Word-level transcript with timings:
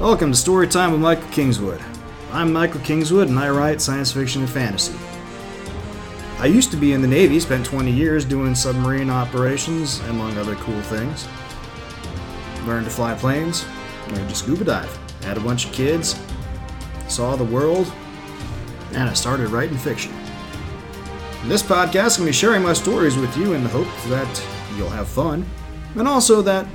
Welcome 0.00 0.32
to 0.32 0.38
Storytime 0.38 0.92
with 0.92 1.00
Michael 1.02 1.28
Kingswood. 1.28 1.78
I'm 2.32 2.54
Michael 2.54 2.80
Kingswood 2.80 3.28
and 3.28 3.38
I 3.38 3.50
write 3.50 3.82
science 3.82 4.10
fiction 4.10 4.40
and 4.40 4.50
fantasy. 4.50 4.98
I 6.38 6.46
used 6.46 6.70
to 6.70 6.78
be 6.78 6.94
in 6.94 7.02
the 7.02 7.06
Navy, 7.06 7.38
spent 7.38 7.66
20 7.66 7.90
years 7.90 8.24
doing 8.24 8.54
submarine 8.54 9.10
operations, 9.10 10.00
among 10.08 10.38
other 10.38 10.54
cool 10.54 10.80
things. 10.80 11.28
Learned 12.66 12.86
to 12.86 12.90
fly 12.90 13.14
planes, 13.14 13.66
learned 14.08 14.30
to 14.30 14.34
scuba 14.34 14.64
dive, 14.64 14.98
had 15.22 15.36
a 15.36 15.40
bunch 15.40 15.66
of 15.66 15.72
kids, 15.72 16.18
saw 17.08 17.36
the 17.36 17.44
world, 17.44 17.92
and 18.92 19.06
I 19.06 19.12
started 19.12 19.50
writing 19.50 19.76
fiction. 19.76 20.14
In 21.42 21.50
this 21.50 21.62
podcast, 21.62 22.16
I'm 22.16 22.24
going 22.24 22.24
to 22.24 22.24
be 22.24 22.32
sharing 22.32 22.62
my 22.62 22.72
stories 22.72 23.18
with 23.18 23.36
you 23.36 23.52
in 23.52 23.62
the 23.62 23.68
hope 23.68 23.88
that 24.08 24.46
you'll 24.78 24.88
have 24.88 25.08
fun, 25.08 25.44
and 25.94 26.08
also 26.08 26.40
that 26.40 26.66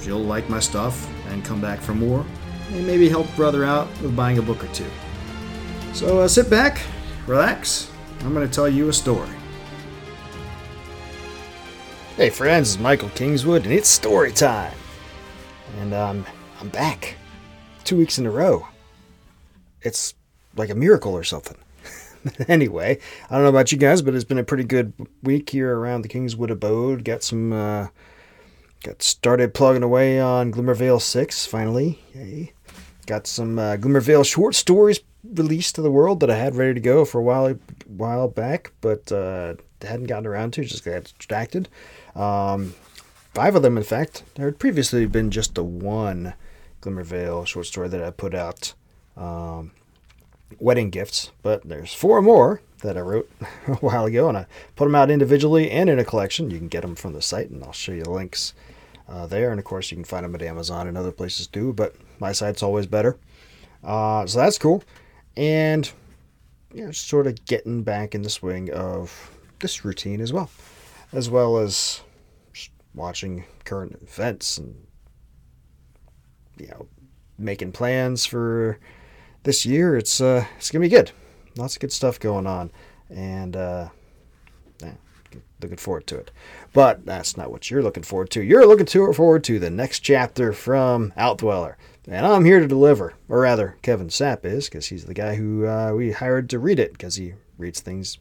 you'll 0.00 0.24
like 0.24 0.48
my 0.48 0.60
stuff 0.60 1.06
and 1.28 1.44
come 1.44 1.60
back 1.60 1.80
for 1.80 1.92
more, 1.92 2.24
and 2.72 2.86
maybe 2.86 3.08
help 3.08 3.26
brother 3.36 3.64
out 3.64 3.88
with 4.00 4.14
buying 4.14 4.38
a 4.38 4.42
book 4.42 4.62
or 4.62 4.68
two. 4.68 4.86
So 5.92 6.20
uh, 6.20 6.28
sit 6.28 6.48
back, 6.48 6.80
relax. 7.26 7.90
I'm 8.20 8.34
going 8.34 8.46
to 8.46 8.52
tell 8.52 8.68
you 8.68 8.88
a 8.88 8.92
story. 8.92 9.28
Hey 12.16 12.30
friends, 12.30 12.74
it's 12.74 12.82
Michael 12.82 13.08
Kingswood, 13.10 13.64
and 13.64 13.72
it's 13.72 13.88
story 13.88 14.30
time. 14.30 14.74
And 15.78 15.94
um, 15.94 16.26
I'm 16.60 16.68
back, 16.68 17.16
two 17.84 17.96
weeks 17.96 18.18
in 18.18 18.26
a 18.26 18.30
row. 18.30 18.68
It's 19.82 20.14
like 20.54 20.70
a 20.70 20.74
miracle 20.74 21.12
or 21.12 21.24
something. 21.24 21.56
anyway, 22.48 22.98
I 23.30 23.34
don't 23.34 23.44
know 23.44 23.48
about 23.48 23.72
you 23.72 23.78
guys, 23.78 24.02
but 24.02 24.14
it's 24.14 24.24
been 24.24 24.38
a 24.38 24.44
pretty 24.44 24.64
good 24.64 24.92
week 25.22 25.48
here 25.48 25.74
around 25.74 26.02
the 26.02 26.08
Kingswood 26.08 26.50
abode. 26.50 27.04
Got 27.04 27.22
some, 27.22 27.52
uh, 27.52 27.88
got 28.82 29.02
started 29.02 29.54
plugging 29.54 29.82
away 29.82 30.20
on 30.20 30.52
Glimmervale 30.52 31.00
6, 31.00 31.46
finally. 31.46 32.00
Yay. 32.14 32.52
Got 33.06 33.26
some 33.26 33.58
uh, 33.58 33.76
Glimmervale 33.76 34.24
short 34.24 34.54
stories 34.54 35.00
released 35.24 35.74
to 35.74 35.82
the 35.82 35.90
world 35.90 36.20
that 36.20 36.30
I 36.30 36.36
had 36.36 36.54
ready 36.54 36.74
to 36.74 36.80
go 36.80 37.04
for 37.04 37.18
a 37.18 37.22
while, 37.22 37.54
while 37.86 38.28
back, 38.28 38.72
but 38.80 39.10
uh, 39.10 39.54
hadn't 39.82 40.06
gotten 40.06 40.26
around 40.26 40.52
to, 40.54 40.64
just 40.64 40.84
got 40.84 41.04
distracted. 41.04 41.68
Um, 42.14 42.74
five 43.34 43.54
of 43.54 43.62
them, 43.62 43.76
in 43.76 43.82
fact. 43.82 44.22
There 44.34 44.46
had 44.46 44.58
previously 44.58 45.06
been 45.06 45.30
just 45.30 45.54
the 45.54 45.64
one 45.64 46.34
Glimmervale 46.82 47.46
short 47.46 47.66
story 47.66 47.88
that 47.88 48.02
I 48.02 48.10
put 48.10 48.34
out. 48.34 48.74
Um, 49.16 49.72
wedding 50.58 50.90
gifts, 50.90 51.30
but 51.42 51.62
there's 51.68 51.92
four 51.92 52.20
more 52.22 52.60
that 52.82 52.96
I 52.96 53.00
wrote 53.00 53.30
a 53.66 53.74
while 53.76 54.06
ago, 54.06 54.28
and 54.28 54.38
I 54.38 54.46
put 54.76 54.86
them 54.86 54.94
out 54.94 55.10
individually 55.10 55.70
and 55.70 55.88
in 55.90 55.98
a 55.98 56.04
collection. 56.04 56.50
You 56.50 56.58
can 56.58 56.68
get 56.68 56.82
them 56.82 56.96
from 56.96 57.12
the 57.12 57.22
site, 57.22 57.50
and 57.50 57.62
I'll 57.62 57.72
show 57.72 57.92
you 57.92 58.04
the 58.04 58.10
links 58.10 58.54
uh, 59.08 59.26
there. 59.26 59.50
And 59.50 59.58
of 59.58 59.64
course, 59.64 59.90
you 59.90 59.96
can 59.96 60.04
find 60.04 60.24
them 60.24 60.34
at 60.34 60.42
Amazon 60.42 60.86
and 60.86 60.96
other 60.96 61.12
places 61.12 61.46
too, 61.46 61.72
but 61.72 61.94
my 62.20 62.32
site's 62.32 62.62
always 62.62 62.86
better. 62.86 63.18
Uh, 63.82 64.26
so 64.26 64.38
that's 64.38 64.58
cool. 64.58 64.82
And, 65.36 65.90
you 66.74 66.84
know, 66.84 66.92
sort 66.92 67.26
of 67.26 67.44
getting 67.46 67.82
back 67.82 68.14
in 68.14 68.22
the 68.22 68.30
swing 68.30 68.70
of 68.72 69.30
this 69.58 69.84
routine 69.84 70.20
as 70.20 70.32
well, 70.32 70.50
as 71.12 71.30
well 71.30 71.58
as 71.58 72.02
watching 72.94 73.44
current 73.64 73.98
events 74.02 74.58
and, 74.58 74.74
you 76.58 76.68
know, 76.68 76.86
making 77.38 77.72
plans 77.72 78.26
for 78.26 78.78
this 79.42 79.64
year 79.64 79.96
it's 79.96 80.20
uh 80.20 80.44
it's 80.56 80.70
gonna 80.70 80.82
be 80.82 80.88
good. 80.88 81.10
Lots 81.56 81.76
of 81.76 81.80
good 81.80 81.92
stuff 81.92 82.20
going 82.20 82.46
on, 82.46 82.70
and 83.08 83.56
uh, 83.56 83.88
yeah, 84.80 84.92
looking 85.60 85.76
forward 85.76 86.06
to 86.08 86.16
it. 86.16 86.30
But 86.72 87.04
that's 87.04 87.36
not 87.36 87.50
what 87.50 87.70
you're 87.70 87.82
looking 87.82 88.04
forward 88.04 88.30
to. 88.30 88.42
You're 88.42 88.66
looking 88.66 88.86
to, 88.86 89.12
forward 89.12 89.42
to 89.44 89.58
the 89.58 89.70
next 89.70 90.00
chapter 90.00 90.52
from 90.52 91.12
Outdweller, 91.18 91.74
and 92.10 92.26
I'm 92.26 92.44
here 92.44 92.58
to 92.58 92.66
deliver, 92.66 93.14
or 93.28 93.40
rather, 93.40 93.76
Kevin 93.82 94.08
Sapp 94.08 94.44
is, 94.44 94.68
because 94.68 94.88
he's 94.88 95.04
the 95.04 95.14
guy 95.14 95.36
who 95.36 95.64
uh, 95.64 95.92
we 95.94 96.10
hired 96.10 96.50
to 96.50 96.58
read 96.58 96.80
it, 96.80 96.92
because 96.92 97.14
he 97.14 97.34
reads 97.56 97.80
things 97.80 98.18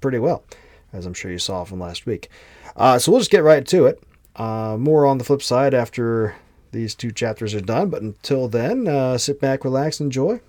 pretty 0.00 0.20
well, 0.20 0.44
as 0.92 1.06
I'm 1.06 1.12
sure 1.12 1.30
you 1.30 1.40
saw 1.40 1.64
from 1.64 1.80
last 1.80 2.06
week. 2.06 2.28
Uh, 2.76 3.00
so 3.00 3.10
we'll 3.10 3.20
just 3.20 3.32
get 3.32 3.42
right 3.42 3.66
to 3.66 3.86
it. 3.86 4.00
Uh, 4.36 4.76
more 4.78 5.04
on 5.04 5.18
the 5.18 5.24
flip 5.24 5.42
side 5.42 5.74
after 5.74 6.36
these 6.70 6.94
two 6.94 7.10
chapters 7.10 7.52
are 7.52 7.60
done, 7.60 7.90
but 7.90 8.00
until 8.00 8.46
then, 8.46 8.86
uh, 8.86 9.18
sit 9.18 9.40
back, 9.40 9.64
relax, 9.64 10.00
enjoy. 10.00 10.40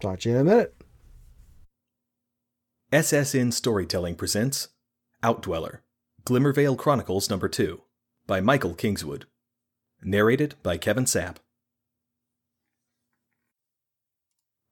Talk 0.00 0.20
to 0.20 0.28
you 0.28 0.36
in 0.36 0.40
a 0.42 0.44
minute. 0.44 0.74
SSN 2.92 3.52
Storytelling 3.52 4.14
presents 4.14 4.68
Outdweller 5.22 5.80
Glimmervale 6.24 6.78
Chronicles 6.78 7.28
Number 7.28 7.48
2 7.48 7.82
by 8.28 8.40
Michael 8.40 8.74
Kingswood. 8.74 9.26
Narrated 10.02 10.54
by 10.62 10.76
Kevin 10.76 11.04
Sapp. 11.04 11.38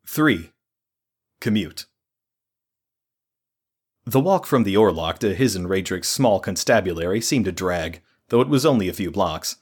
3. 0.07 0.53
Commute. 1.41 1.87
The 4.05 4.21
walk 4.21 4.45
from 4.45 4.65
the 4.65 4.75
Orlock 4.75 5.19
to 5.21 5.35
his 5.35 5.57
and 5.57 5.67
Radrick's 5.67 6.09
small 6.09 6.41
constabulary 6.41 7.23
seemed 7.23 7.49
a 7.49 7.53
drag, 7.53 8.03
though 8.29 8.43
it 8.43 8.49
was 8.49 8.67
only 8.67 8.89
a 8.89 8.93
few 8.93 9.11
blocks. 9.11 9.57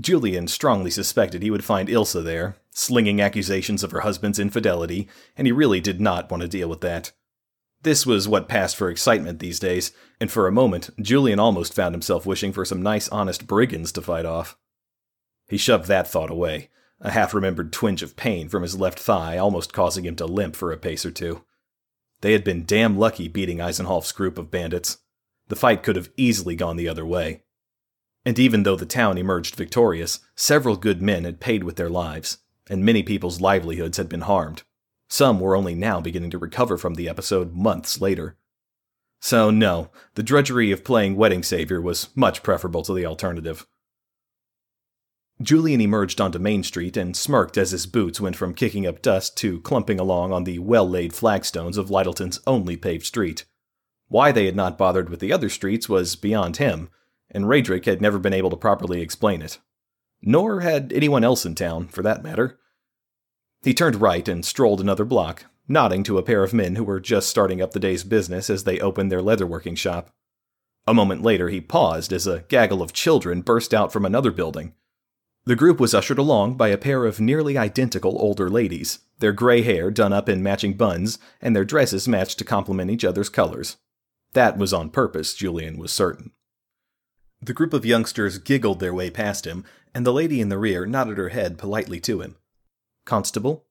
Julian 0.00 0.48
strongly 0.48 0.90
suspected 0.90 1.42
he 1.42 1.50
would 1.50 1.64
find 1.64 1.88
Ilsa 1.88 2.24
there, 2.24 2.56
slinging 2.70 3.20
accusations 3.20 3.84
of 3.84 3.92
her 3.92 4.00
husband's 4.00 4.40
infidelity, 4.40 5.08
and 5.36 5.46
he 5.46 5.52
really 5.52 5.80
did 5.80 6.00
not 6.00 6.28
want 6.28 6.40
to 6.40 6.48
deal 6.48 6.68
with 6.68 6.80
that. 6.80 7.12
This 7.82 8.04
was 8.04 8.26
what 8.26 8.48
passed 8.48 8.74
for 8.74 8.90
excitement 8.90 9.38
these 9.38 9.60
days, 9.60 9.92
and 10.20 10.30
for 10.30 10.48
a 10.48 10.52
moment, 10.52 10.90
Julian 11.00 11.38
almost 11.38 11.72
found 11.72 11.94
himself 11.94 12.26
wishing 12.26 12.52
for 12.52 12.64
some 12.64 12.82
nice, 12.82 13.08
honest 13.10 13.46
brigands 13.46 13.92
to 13.92 14.02
fight 14.02 14.26
off. 14.26 14.58
He 15.46 15.56
shoved 15.56 15.86
that 15.86 16.08
thought 16.08 16.30
away, 16.30 16.68
a 17.00 17.10
half 17.10 17.32
remembered 17.32 17.72
twinge 17.72 18.02
of 18.02 18.16
pain 18.16 18.48
from 18.48 18.62
his 18.62 18.78
left 18.78 18.98
thigh 18.98 19.38
almost 19.38 19.72
causing 19.72 20.04
him 20.04 20.16
to 20.16 20.26
limp 20.26 20.56
for 20.56 20.72
a 20.72 20.76
pace 20.76 21.06
or 21.06 21.10
two. 21.10 21.44
They 22.20 22.32
had 22.32 22.42
been 22.42 22.64
damn 22.64 22.98
lucky 22.98 23.28
beating 23.28 23.60
Eisenhoff's 23.60 24.12
group 24.12 24.38
of 24.38 24.50
bandits. 24.50 24.98
The 25.48 25.56
fight 25.56 25.82
could 25.82 25.96
have 25.96 26.10
easily 26.16 26.56
gone 26.56 26.76
the 26.76 26.88
other 26.88 27.06
way. 27.06 27.42
And 28.24 28.38
even 28.38 28.64
though 28.64 28.76
the 28.76 28.86
town 28.86 29.16
emerged 29.16 29.54
victorious, 29.54 30.20
several 30.34 30.76
good 30.76 31.00
men 31.00 31.24
had 31.24 31.40
paid 31.40 31.64
with 31.64 31.76
their 31.76 31.88
lives, 31.88 32.38
and 32.68 32.84
many 32.84 33.02
people's 33.02 33.40
livelihoods 33.40 33.96
had 33.96 34.08
been 34.08 34.22
harmed. 34.22 34.64
Some 35.08 35.40
were 35.40 35.56
only 35.56 35.74
now 35.74 36.00
beginning 36.00 36.30
to 36.30 36.38
recover 36.38 36.76
from 36.76 36.94
the 36.94 37.08
episode 37.08 37.54
months 37.54 38.00
later. 38.00 38.36
So, 39.20 39.50
no, 39.50 39.90
the 40.14 40.22
drudgery 40.22 40.70
of 40.70 40.84
playing 40.84 41.16
Wedding 41.16 41.42
Savior 41.42 41.80
was 41.80 42.08
much 42.14 42.42
preferable 42.42 42.82
to 42.82 42.92
the 42.92 43.06
alternative. 43.06 43.66
Julian 45.40 45.80
emerged 45.80 46.20
onto 46.20 46.38
Main 46.38 46.62
Street 46.62 46.96
and 46.96 47.16
smirked 47.16 47.56
as 47.56 47.70
his 47.70 47.86
boots 47.86 48.20
went 48.20 48.36
from 48.36 48.54
kicking 48.54 48.86
up 48.86 49.02
dust 49.02 49.36
to 49.38 49.60
clumping 49.60 50.00
along 50.00 50.32
on 50.32 50.44
the 50.44 50.58
well 50.58 50.88
laid 50.88 51.12
flagstones 51.12 51.76
of 51.76 51.90
Lyttelton's 51.90 52.40
only 52.46 52.76
paved 52.76 53.06
street. 53.06 53.44
Why 54.08 54.32
they 54.32 54.46
had 54.46 54.56
not 54.56 54.78
bothered 54.78 55.08
with 55.08 55.20
the 55.20 55.32
other 55.32 55.48
streets 55.48 55.88
was 55.88 56.16
beyond 56.16 56.56
him, 56.56 56.88
and 57.30 57.44
Radrick 57.44 57.84
had 57.84 58.00
never 58.00 58.18
been 58.18 58.32
able 58.32 58.50
to 58.50 58.56
properly 58.56 59.00
explain 59.00 59.42
it 59.42 59.58
nor 60.22 60.60
had 60.60 60.92
anyone 60.92 61.24
else 61.24 61.46
in 61.46 61.54
town, 61.54 61.88
for 61.88 62.02
that 62.02 62.22
matter. 62.22 62.58
He 63.62 63.74
turned 63.74 64.00
right 64.00 64.26
and 64.28 64.44
strolled 64.44 64.80
another 64.80 65.04
block, 65.04 65.46
nodding 65.66 66.02
to 66.04 66.18
a 66.18 66.22
pair 66.22 66.42
of 66.42 66.54
men 66.54 66.76
who 66.76 66.84
were 66.84 67.00
just 67.00 67.28
starting 67.28 67.60
up 67.60 67.72
the 67.72 67.80
day's 67.80 68.04
business 68.04 68.50
as 68.50 68.64
they 68.64 68.80
opened 68.80 69.12
their 69.12 69.20
leatherworking 69.20 69.76
shop. 69.76 70.10
A 70.86 70.94
moment 70.94 71.22
later, 71.22 71.48
he 71.48 71.60
paused 71.60 72.12
as 72.12 72.26
a 72.26 72.44
gaggle 72.48 72.82
of 72.82 72.92
children 72.92 73.42
burst 73.42 73.74
out 73.74 73.92
from 73.92 74.04
another 74.04 74.30
building. 74.30 74.74
The 75.48 75.56
group 75.56 75.80
was 75.80 75.94
ushered 75.94 76.18
along 76.18 76.58
by 76.58 76.68
a 76.68 76.76
pair 76.76 77.06
of 77.06 77.20
nearly 77.20 77.56
identical 77.56 78.20
older 78.20 78.50
ladies, 78.50 78.98
their 79.18 79.32
gray 79.32 79.62
hair 79.62 79.90
done 79.90 80.12
up 80.12 80.28
in 80.28 80.42
matching 80.42 80.74
buns, 80.74 81.18
and 81.40 81.56
their 81.56 81.64
dresses 81.64 82.06
matched 82.06 82.36
to 82.40 82.44
complement 82.44 82.90
each 82.90 83.02
other's 83.02 83.30
colors. 83.30 83.78
That 84.34 84.58
was 84.58 84.74
on 84.74 84.90
purpose, 84.90 85.32
Julian 85.32 85.78
was 85.78 85.90
certain. 85.90 86.32
The 87.40 87.54
group 87.54 87.72
of 87.72 87.86
youngsters 87.86 88.36
giggled 88.36 88.78
their 88.78 88.92
way 88.92 89.08
past 89.08 89.46
him, 89.46 89.64
and 89.94 90.04
the 90.04 90.12
lady 90.12 90.42
in 90.42 90.50
the 90.50 90.58
rear 90.58 90.84
nodded 90.84 91.16
her 91.16 91.30
head 91.30 91.56
politely 91.56 91.98
to 92.00 92.20
him. 92.20 92.36
Constable? 93.06 93.64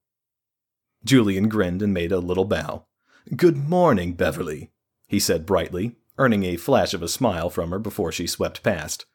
Julian 1.06 1.48
grinned 1.48 1.84
and 1.84 1.94
made 1.94 2.12
a 2.12 2.18
little 2.18 2.46
bow. 2.46 2.88
Good 3.36 3.56
morning, 3.56 4.14
Beverly, 4.14 4.72
he 5.08 5.20
said 5.20 5.46
brightly, 5.46 5.96
earning 6.18 6.44
a 6.44 6.58
flash 6.58 6.96
of 6.96 7.04
a 7.04 7.08
smile 7.08 7.52
from 7.52 7.70
her 7.70 7.78
before 7.78 8.12
she 8.12 8.26
swept 8.26 8.64
past. 8.64 9.06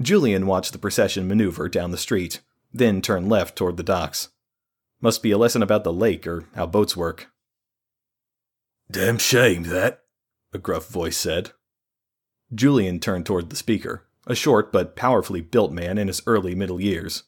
Julian 0.00 0.46
watched 0.46 0.72
the 0.72 0.78
procession 0.78 1.28
maneuver 1.28 1.68
down 1.68 1.90
the 1.90 1.98
street, 1.98 2.40
then 2.72 3.02
turn 3.02 3.28
left 3.28 3.54
toward 3.56 3.76
the 3.76 3.82
docks. 3.82 4.30
Must 5.00 5.22
be 5.22 5.30
a 5.30 5.38
lesson 5.38 5.62
about 5.62 5.84
the 5.84 5.92
lake 5.92 6.26
or 6.26 6.46
how 6.54 6.66
boats 6.66 6.96
work. 6.96 7.30
Damn 8.90 9.18
shame, 9.18 9.64
that, 9.64 10.02
a 10.52 10.58
gruff 10.58 10.88
voice 10.88 11.16
said. 11.16 11.52
Julian 12.54 12.98
turned 12.98 13.26
toward 13.26 13.50
the 13.50 13.56
speaker, 13.56 14.06
a 14.26 14.34
short 14.34 14.72
but 14.72 14.96
powerfully 14.96 15.42
built 15.42 15.70
man 15.70 15.98
in 15.98 16.08
his 16.08 16.22
early 16.26 16.54
middle 16.54 16.80
years. 16.80 17.24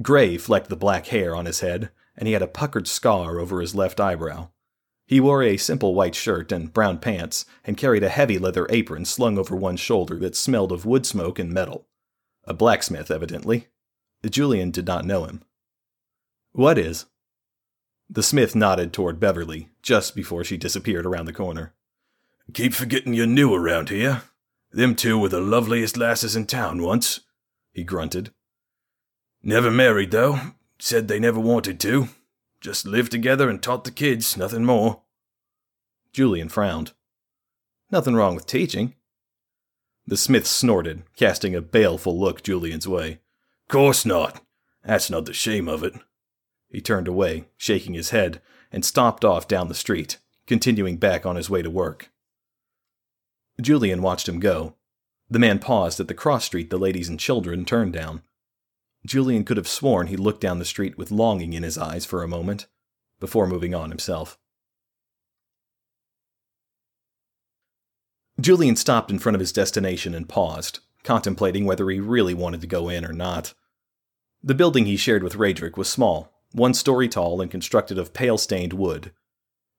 Gray 0.00 0.38
flecked 0.38 0.68
the 0.68 0.76
black 0.76 1.08
hair 1.08 1.36
on 1.36 1.44
his 1.44 1.60
head, 1.60 1.90
and 2.16 2.26
he 2.26 2.32
had 2.32 2.42
a 2.42 2.46
puckered 2.48 2.88
scar 2.88 3.38
over 3.38 3.60
his 3.60 3.74
left 3.74 4.00
eyebrow. 4.00 4.48
He 5.06 5.20
wore 5.20 5.42
a 5.42 5.56
simple 5.56 5.94
white 5.94 6.14
shirt 6.14 6.50
and 6.50 6.72
brown 6.72 6.98
pants, 6.98 7.44
and 7.64 7.76
carried 7.76 8.02
a 8.02 8.08
heavy 8.08 8.38
leather 8.38 8.66
apron 8.70 9.04
slung 9.04 9.38
over 9.38 9.54
one 9.54 9.76
shoulder 9.76 10.16
that 10.20 10.36
smelled 10.36 10.72
of 10.72 10.86
wood 10.86 11.04
smoke 11.04 11.38
and 11.38 11.52
metal. 11.52 11.86
A 12.50 12.52
blacksmith, 12.52 13.12
evidently. 13.12 13.68
Julian 14.28 14.72
did 14.72 14.84
not 14.84 15.04
know 15.04 15.24
him. 15.24 15.44
What 16.50 16.78
is? 16.78 17.06
The 18.08 18.24
smith 18.24 18.56
nodded 18.56 18.92
toward 18.92 19.20
Beverly 19.20 19.68
just 19.82 20.16
before 20.16 20.42
she 20.42 20.56
disappeared 20.56 21.06
around 21.06 21.26
the 21.26 21.32
corner. 21.32 21.74
Keep 22.52 22.74
forgetting 22.74 23.14
you're 23.14 23.28
new 23.28 23.54
around 23.54 23.88
here. 23.88 24.22
Them 24.72 24.96
two 24.96 25.16
were 25.16 25.28
the 25.28 25.40
loveliest 25.40 25.96
lasses 25.96 26.34
in 26.34 26.46
town 26.46 26.82
once, 26.82 27.20
he 27.72 27.84
grunted. 27.84 28.32
Never 29.44 29.70
married, 29.70 30.10
though. 30.10 30.40
Said 30.80 31.06
they 31.06 31.20
never 31.20 31.38
wanted 31.38 31.78
to. 31.78 32.08
Just 32.60 32.84
lived 32.84 33.12
together 33.12 33.48
and 33.48 33.62
taught 33.62 33.84
the 33.84 33.92
kids, 33.92 34.36
nothing 34.36 34.64
more. 34.64 35.02
Julian 36.12 36.48
frowned. 36.48 36.94
Nothing 37.92 38.16
wrong 38.16 38.34
with 38.34 38.46
teaching. 38.46 38.96
The 40.10 40.16
smith 40.16 40.44
snorted, 40.44 41.04
casting 41.14 41.54
a 41.54 41.60
baleful 41.60 42.18
look 42.18 42.42
Julian's 42.42 42.88
way. 42.88 43.20
Course 43.68 44.04
not. 44.04 44.44
That's 44.84 45.08
not 45.08 45.24
the 45.24 45.32
shame 45.32 45.68
of 45.68 45.84
it. 45.84 45.94
He 46.68 46.80
turned 46.80 47.06
away, 47.06 47.44
shaking 47.56 47.94
his 47.94 48.10
head, 48.10 48.42
and 48.72 48.84
stomped 48.84 49.24
off 49.24 49.46
down 49.46 49.68
the 49.68 49.74
street, 49.74 50.18
continuing 50.48 50.96
back 50.96 51.24
on 51.24 51.36
his 51.36 51.48
way 51.48 51.62
to 51.62 51.70
work. 51.70 52.10
Julian 53.60 54.02
watched 54.02 54.28
him 54.28 54.40
go. 54.40 54.74
The 55.30 55.38
man 55.38 55.60
paused 55.60 56.00
at 56.00 56.08
the 56.08 56.14
cross 56.14 56.44
street 56.44 56.70
the 56.70 56.76
ladies 56.76 57.08
and 57.08 57.20
children 57.20 57.64
turned 57.64 57.92
down. 57.92 58.22
Julian 59.06 59.44
could 59.44 59.58
have 59.58 59.68
sworn 59.68 60.08
he 60.08 60.16
looked 60.16 60.40
down 60.40 60.58
the 60.58 60.64
street 60.64 60.98
with 60.98 61.12
longing 61.12 61.52
in 61.52 61.62
his 61.62 61.78
eyes 61.78 62.04
for 62.04 62.24
a 62.24 62.28
moment, 62.28 62.66
before 63.20 63.46
moving 63.46 63.76
on 63.76 63.90
himself. 63.90 64.40
Julian 68.40 68.76
stopped 68.76 69.10
in 69.10 69.18
front 69.18 69.34
of 69.34 69.40
his 69.40 69.52
destination 69.52 70.14
and 70.14 70.28
paused, 70.28 70.78
contemplating 71.02 71.66
whether 71.66 71.90
he 71.90 72.00
really 72.00 72.32
wanted 72.32 72.60
to 72.62 72.66
go 72.66 72.88
in 72.88 73.04
or 73.04 73.12
not. 73.12 73.52
The 74.42 74.54
building 74.54 74.86
he 74.86 74.96
shared 74.96 75.22
with 75.22 75.36
Radric 75.36 75.76
was 75.76 75.88
small, 75.88 76.32
one 76.52 76.72
story 76.72 77.08
tall 77.08 77.40
and 77.40 77.50
constructed 77.50 77.98
of 77.98 78.14
pale 78.14 78.38
stained 78.38 78.72
wood. 78.72 79.12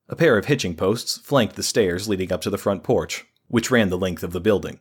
A 0.09 0.15
pair 0.15 0.37
of 0.37 0.45
hitching 0.45 0.75
posts 0.75 1.17
flanked 1.17 1.55
the 1.55 1.63
stairs 1.63 2.07
leading 2.07 2.31
up 2.31 2.41
to 2.41 2.49
the 2.49 2.57
front 2.57 2.83
porch, 2.83 3.25
which 3.47 3.71
ran 3.71 3.89
the 3.89 3.97
length 3.97 4.23
of 4.23 4.31
the 4.31 4.39
building. 4.39 4.79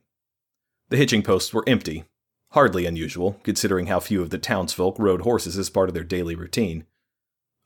The 0.91 0.97
hitching 0.97 1.23
posts 1.23 1.55
were 1.55 1.65
empty, 1.67 2.05
hardly 2.51 2.85
unusual, 2.85 3.41
considering 3.45 3.87
how 3.87 4.01
few 4.01 4.21
of 4.21 4.31
the 4.31 4.39
townsfolk 4.39 4.99
rode 4.99 5.23
horses 5.23 5.57
as 5.57 5.71
part 5.71 5.89
of 5.89 5.95
their 5.95 6.05
daily 6.05 6.35
routine. 6.35 6.85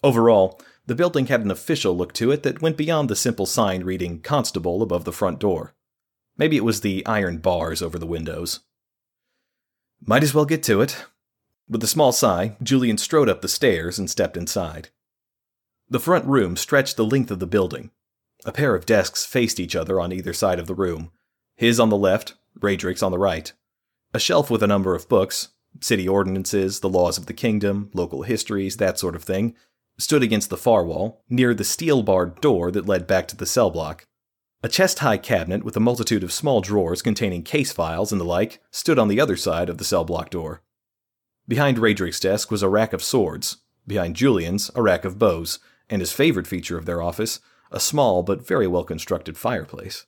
Overall, 0.02 0.60
the 0.86 0.94
building 0.94 1.26
had 1.26 1.40
an 1.40 1.50
official 1.50 1.96
look 1.96 2.12
to 2.14 2.30
it 2.30 2.42
that 2.42 2.60
went 2.60 2.76
beyond 2.76 3.08
the 3.08 3.16
simple 3.16 3.46
sign 3.46 3.82
reading 3.82 4.20
Constable 4.20 4.82
above 4.82 5.04
the 5.04 5.12
front 5.12 5.40
door. 5.40 5.74
Maybe 6.36 6.56
it 6.56 6.64
was 6.64 6.80
the 6.80 7.04
iron 7.06 7.38
bars 7.38 7.82
over 7.82 7.98
the 7.98 8.06
windows. 8.06 8.60
Might 10.04 10.22
as 10.22 10.34
well 10.34 10.44
get 10.44 10.62
to 10.64 10.80
it. 10.80 11.04
With 11.68 11.82
a 11.82 11.88
small 11.88 12.12
sigh, 12.12 12.56
Julian 12.62 12.98
strode 12.98 13.28
up 13.28 13.40
the 13.40 13.48
stairs 13.48 13.98
and 13.98 14.10
stepped 14.10 14.36
inside. 14.36 14.90
The 15.88 16.00
front 16.00 16.26
room 16.26 16.56
stretched 16.56 16.96
the 16.96 17.04
length 17.04 17.30
of 17.30 17.38
the 17.38 17.46
building. 17.46 17.90
A 18.44 18.52
pair 18.52 18.74
of 18.74 18.84
desks 18.84 19.24
faced 19.24 19.58
each 19.58 19.74
other 19.74 20.00
on 20.00 20.12
either 20.12 20.32
side 20.32 20.58
of 20.58 20.66
the 20.66 20.74
room, 20.74 21.10
his 21.56 21.78
on 21.78 21.88
the 21.88 21.96
left, 21.96 22.34
Radric's 22.58 23.02
on 23.02 23.12
the 23.12 23.18
right. 23.18 23.52
A 24.12 24.18
shelf 24.18 24.50
with 24.50 24.62
a 24.62 24.66
number 24.66 24.94
of 24.94 25.08
books, 25.08 25.48
city 25.80 26.08
ordinances, 26.08 26.80
the 26.80 26.88
laws 26.88 27.16
of 27.16 27.26
the 27.26 27.32
kingdom, 27.32 27.90
local 27.94 28.22
histories, 28.22 28.76
that 28.76 28.98
sort 28.98 29.14
of 29.14 29.24
thing, 29.24 29.54
stood 29.98 30.22
against 30.22 30.50
the 30.50 30.56
far 30.56 30.84
wall, 30.84 31.22
near 31.28 31.54
the 31.54 31.64
steel 31.64 32.02
barred 32.02 32.40
door 32.40 32.70
that 32.70 32.86
led 32.86 33.06
back 33.06 33.28
to 33.28 33.36
the 33.36 33.46
cell 33.46 33.70
block. 33.70 34.06
A 34.64 34.68
chest 34.68 35.00
high 35.00 35.18
cabinet 35.18 35.62
with 35.62 35.76
a 35.76 35.80
multitude 35.80 36.24
of 36.24 36.32
small 36.32 36.62
drawers 36.62 37.02
containing 37.02 37.42
case 37.42 37.70
files 37.70 38.12
and 38.12 38.18
the 38.18 38.24
like 38.24 38.62
stood 38.70 38.98
on 38.98 39.08
the 39.08 39.20
other 39.20 39.36
side 39.36 39.68
of 39.68 39.76
the 39.76 39.84
cell 39.84 40.06
block 40.06 40.30
door. 40.30 40.62
Behind 41.46 41.76
Radric's 41.76 42.18
desk 42.18 42.50
was 42.50 42.62
a 42.62 42.68
rack 42.70 42.94
of 42.94 43.02
swords, 43.02 43.58
behind 43.86 44.16
Julian's, 44.16 44.70
a 44.74 44.80
rack 44.80 45.04
of 45.04 45.18
bows, 45.18 45.58
and 45.90 46.00
his 46.00 46.14
favorite 46.14 46.46
feature 46.46 46.78
of 46.78 46.86
their 46.86 47.02
office, 47.02 47.40
a 47.70 47.78
small 47.78 48.22
but 48.22 48.46
very 48.48 48.66
well 48.66 48.84
constructed 48.84 49.36
fireplace. 49.36 50.06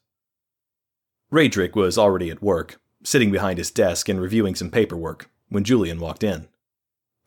Radric 1.31 1.75
was 1.75 1.99
already 1.99 2.31
at 2.31 2.43
work, 2.43 2.81
sitting 3.05 3.31
behind 3.31 3.59
his 3.59 3.71
desk 3.71 4.09
and 4.09 4.23
reviewing 4.23 4.55
some 4.55 4.71
paperwork, 4.71 5.29
when 5.51 5.65
Julian 5.65 6.01
walked 6.01 6.25
in. 6.25 6.49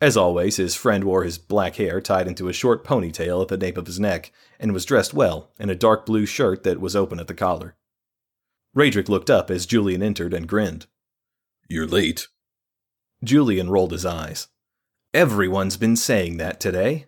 As 0.01 0.15
always, 0.15 0.55
his 0.55 0.75
friend 0.75 1.03
wore 1.03 1.23
his 1.23 1.37
black 1.37 1.75
hair 1.75 1.99
tied 1.99 2.27
into 2.27 2.47
a 2.47 2.53
short 2.53 2.85
ponytail 2.85 3.41
at 3.41 3.49
the 3.49 3.57
nape 3.57 3.77
of 3.77 3.85
his 3.85 3.99
neck, 3.99 4.31
and 4.59 4.71
was 4.71 4.85
dressed 4.85 5.13
well 5.13 5.51
in 5.59 5.69
a 5.69 5.75
dark 5.75 6.05
blue 6.05 6.25
shirt 6.25 6.63
that 6.63 6.79
was 6.79 6.95
open 6.95 7.19
at 7.19 7.27
the 7.27 7.33
collar. 7.33 7.75
Radric 8.75 9.09
looked 9.09 9.29
up 9.29 9.51
as 9.51 9.65
Julian 9.65 10.01
entered 10.01 10.33
and 10.33 10.47
grinned. 10.47 10.87
You're 11.67 11.87
late. 11.87 12.27
Julian 13.23 13.69
rolled 13.69 13.91
his 13.91 14.05
eyes. 14.05 14.47
Everyone's 15.13 15.75
been 15.75 15.95
saying 15.95 16.37
that 16.37 16.59
today. 16.59 17.07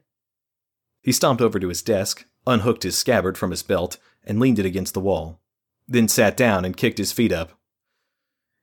He 1.01 1.11
stomped 1.11 1.41
over 1.41 1.59
to 1.59 1.69
his 1.69 1.81
desk, 1.81 2.25
unhooked 2.45 2.83
his 2.83 2.97
scabbard 2.97 3.37
from 3.37 3.51
his 3.51 3.63
belt, 3.63 3.97
and 4.23 4.39
leaned 4.39 4.59
it 4.59 4.65
against 4.65 4.93
the 4.93 4.99
wall, 4.99 5.39
then 5.87 6.07
sat 6.07 6.35
down 6.35 6.65
and 6.65 6.75
kicked 6.75 6.97
his 6.97 7.11
feet 7.11 7.31
up. 7.31 7.53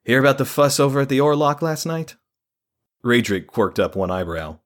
Hear 0.05 0.21
about 0.21 0.39
the 0.39 0.45
fuss 0.45 0.79
over 0.79 1.01
at 1.01 1.09
the 1.09 1.19
Orlock 1.19 1.63
last 1.63 1.87
night? 1.87 2.17
Radric 3.05 3.47
quirked 3.47 3.79
up 3.79 3.95
one 3.95 4.11
eyebrow. 4.11 4.59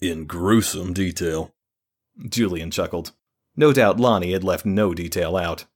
In 0.00 0.24
gruesome 0.26 0.94
detail. 0.94 1.54
Julian 2.28 2.70
chuckled. 2.70 3.12
No 3.56 3.72
doubt 3.72 4.00
Lonnie 4.00 4.32
had 4.32 4.44
left 4.44 4.64
no 4.64 4.94
detail 4.94 5.36
out. 5.36 5.66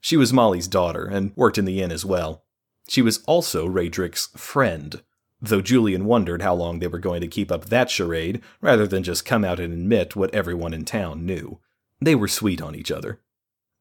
She 0.00 0.16
was 0.16 0.32
Molly's 0.32 0.68
daughter 0.68 1.04
and 1.04 1.32
worked 1.36 1.58
in 1.58 1.64
the 1.64 1.82
inn 1.82 1.90
as 1.90 2.04
well. 2.04 2.44
She 2.88 3.02
was 3.02 3.22
also 3.26 3.66
Radric's 3.66 4.28
friend, 4.36 5.02
though 5.40 5.60
Julian 5.60 6.04
wondered 6.04 6.42
how 6.42 6.54
long 6.54 6.78
they 6.78 6.86
were 6.86 6.98
going 6.98 7.20
to 7.20 7.28
keep 7.28 7.50
up 7.50 7.66
that 7.66 7.90
charade 7.90 8.40
rather 8.60 8.86
than 8.86 9.02
just 9.02 9.24
come 9.24 9.44
out 9.44 9.58
and 9.58 9.72
admit 9.72 10.14
what 10.14 10.34
everyone 10.34 10.74
in 10.74 10.84
town 10.84 11.26
knew. 11.26 11.58
They 12.00 12.14
were 12.14 12.28
sweet 12.28 12.60
on 12.60 12.74
each 12.74 12.90
other. 12.90 13.20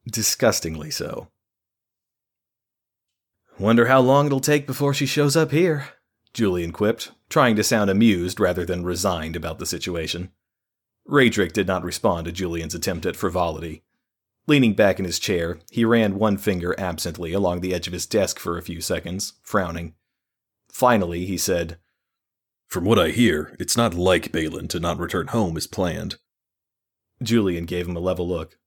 Disgustingly 0.09 0.89
so. 0.89 1.29
Wonder 3.59 3.85
how 3.85 3.99
long 3.99 4.25
it'll 4.25 4.39
take 4.39 4.65
before 4.65 4.93
she 4.93 5.05
shows 5.05 5.35
up 5.35 5.51
here, 5.51 5.89
Julian 6.33 6.71
quipped, 6.71 7.11
trying 7.29 7.55
to 7.55 7.63
sound 7.63 7.89
amused 7.89 8.39
rather 8.39 8.65
than 8.65 8.83
resigned 8.83 9.35
about 9.35 9.59
the 9.59 9.65
situation. 9.65 10.31
Radric 11.07 11.51
did 11.51 11.67
not 11.67 11.83
respond 11.83 12.25
to 12.25 12.31
Julian's 12.31 12.75
attempt 12.75 13.05
at 13.05 13.15
frivolity. 13.15 13.83
Leaning 14.47 14.73
back 14.73 14.97
in 14.99 15.05
his 15.05 15.19
chair, 15.19 15.59
he 15.69 15.85
ran 15.85 16.17
one 16.17 16.37
finger 16.37 16.73
absently 16.79 17.33
along 17.33 17.61
the 17.61 17.73
edge 17.73 17.87
of 17.87 17.93
his 17.93 18.05
desk 18.05 18.39
for 18.39 18.57
a 18.57 18.61
few 18.61 18.81
seconds, 18.81 19.33
frowning. 19.43 19.93
Finally, 20.71 21.25
he 21.25 21.37
said, 21.37 21.77
From 22.67 22.85
what 22.85 22.97
I 22.97 23.09
hear, 23.09 23.55
it's 23.59 23.77
not 23.77 23.93
like 23.93 24.31
Balin 24.31 24.67
to 24.69 24.79
not 24.79 24.99
return 24.99 25.27
home 25.27 25.57
as 25.57 25.67
planned. 25.67 26.15
Julian 27.21 27.65
gave 27.65 27.87
him 27.87 27.95
a 27.95 27.99
level 28.01 28.27
look. 28.27 28.57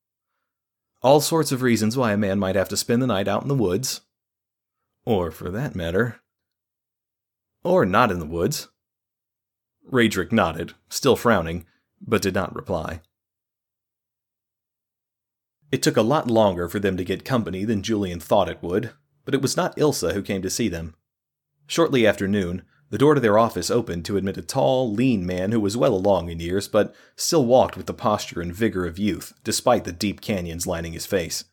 All 1.02 1.20
sorts 1.20 1.50
of 1.52 1.62
reasons 1.62 1.96
why 1.96 2.12
a 2.12 2.16
man 2.16 2.38
might 2.38 2.56
have 2.56 2.68
to 2.68 2.76
spend 2.76 3.02
the 3.02 3.06
night 3.06 3.28
out 3.28 3.42
in 3.42 3.48
the 3.48 3.54
woods. 3.54 4.02
Or, 5.04 5.30
for 5.30 5.50
that 5.50 5.74
matter, 5.74 6.20
or 7.64 7.84
not 7.84 8.10
in 8.10 8.18
the 8.18 8.26
woods. 8.26 8.68
Radric 9.90 10.30
nodded, 10.30 10.74
still 10.88 11.16
frowning, 11.16 11.66
but 12.00 12.22
did 12.22 12.34
not 12.34 12.54
reply. 12.54 13.00
It 15.72 15.82
took 15.82 15.96
a 15.96 16.02
lot 16.02 16.30
longer 16.30 16.68
for 16.68 16.78
them 16.78 16.96
to 16.96 17.04
get 17.04 17.24
company 17.24 17.64
than 17.64 17.82
Julian 17.82 18.20
thought 18.20 18.48
it 18.48 18.62
would, 18.62 18.92
but 19.24 19.34
it 19.34 19.42
was 19.42 19.56
not 19.56 19.76
Ilsa 19.76 20.12
who 20.12 20.22
came 20.22 20.42
to 20.42 20.50
see 20.50 20.68
them. 20.68 20.94
Shortly 21.66 22.06
after 22.06 22.28
noon, 22.28 22.62
the 22.90 22.98
door 22.98 23.14
to 23.14 23.20
their 23.20 23.38
office 23.38 23.70
opened 23.70 24.04
to 24.04 24.16
admit 24.16 24.36
a 24.36 24.42
tall, 24.42 24.92
lean 24.92 25.26
man 25.26 25.50
who 25.50 25.58
was 25.58 25.76
well 25.76 25.94
along 25.94 26.28
in 26.28 26.38
years, 26.38 26.68
but 26.68 26.94
still 27.16 27.44
walked 27.44 27.76
with 27.76 27.86
the 27.86 27.94
posture 27.94 28.40
and 28.40 28.54
vigor 28.54 28.86
of 28.86 28.98
youth, 28.98 29.32
despite 29.42 29.84
the 29.84 29.92
deep 29.92 30.20
canyons 30.20 30.66
lining 30.66 30.92
his 30.92 31.06
face. 31.06 31.44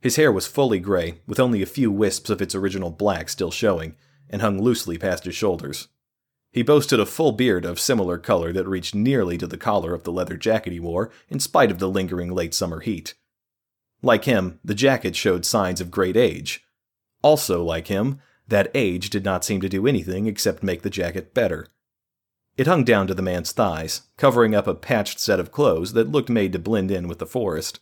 His 0.00 0.16
hair 0.16 0.30
was 0.30 0.46
fully 0.46 0.78
gray, 0.78 1.20
with 1.26 1.40
only 1.40 1.60
a 1.60 1.66
few 1.66 1.90
wisps 1.90 2.30
of 2.30 2.40
its 2.40 2.54
original 2.54 2.90
black 2.90 3.28
still 3.28 3.50
showing, 3.50 3.96
and 4.30 4.40
hung 4.40 4.58
loosely 4.58 4.96
past 4.96 5.24
his 5.24 5.34
shoulders. 5.34 5.88
He 6.52 6.62
boasted 6.62 6.98
a 6.98 7.06
full 7.06 7.32
beard 7.32 7.64
of 7.64 7.78
similar 7.78 8.16
color 8.16 8.52
that 8.52 8.66
reached 8.66 8.94
nearly 8.94 9.36
to 9.38 9.46
the 9.46 9.58
collar 9.58 9.92
of 9.92 10.04
the 10.04 10.12
leather 10.12 10.36
jacket 10.36 10.72
he 10.72 10.80
wore, 10.80 11.10
in 11.28 11.38
spite 11.38 11.70
of 11.70 11.78
the 11.78 11.88
lingering 11.88 12.32
late 12.32 12.54
summer 12.54 12.80
heat. 12.80 13.14
Like 14.02 14.24
him, 14.24 14.58
the 14.64 14.74
jacket 14.74 15.14
showed 15.14 15.44
signs 15.44 15.80
of 15.80 15.90
great 15.90 16.16
age. 16.16 16.64
Also, 17.22 17.62
like 17.62 17.88
him, 17.88 18.20
that 18.48 18.70
age 18.74 19.10
did 19.10 19.24
not 19.24 19.44
seem 19.44 19.60
to 19.60 19.68
do 19.68 19.86
anything 19.86 20.26
except 20.26 20.62
make 20.62 20.82
the 20.82 20.90
jacket 20.90 21.34
better. 21.34 21.68
It 22.56 22.66
hung 22.66 22.84
down 22.84 23.06
to 23.06 23.14
the 23.14 23.22
man's 23.22 23.52
thighs, 23.52 24.02
covering 24.16 24.54
up 24.54 24.66
a 24.66 24.74
patched 24.74 25.20
set 25.20 25.38
of 25.38 25.52
clothes 25.52 25.92
that 25.92 26.10
looked 26.10 26.28
made 26.28 26.52
to 26.52 26.58
blend 26.58 26.90
in 26.90 27.06
with 27.06 27.18
the 27.18 27.26
forest. 27.26 27.78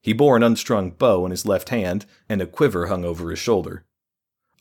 He 0.00 0.12
bore 0.12 0.36
an 0.36 0.42
unstrung 0.42 0.90
bow 0.92 1.24
in 1.26 1.32
his 1.32 1.46
left 1.46 1.68
hand, 1.68 2.06
and 2.28 2.40
a 2.40 2.46
quiver 2.46 2.86
hung 2.86 3.04
over 3.04 3.30
his 3.30 3.38
shoulder. 3.38 3.84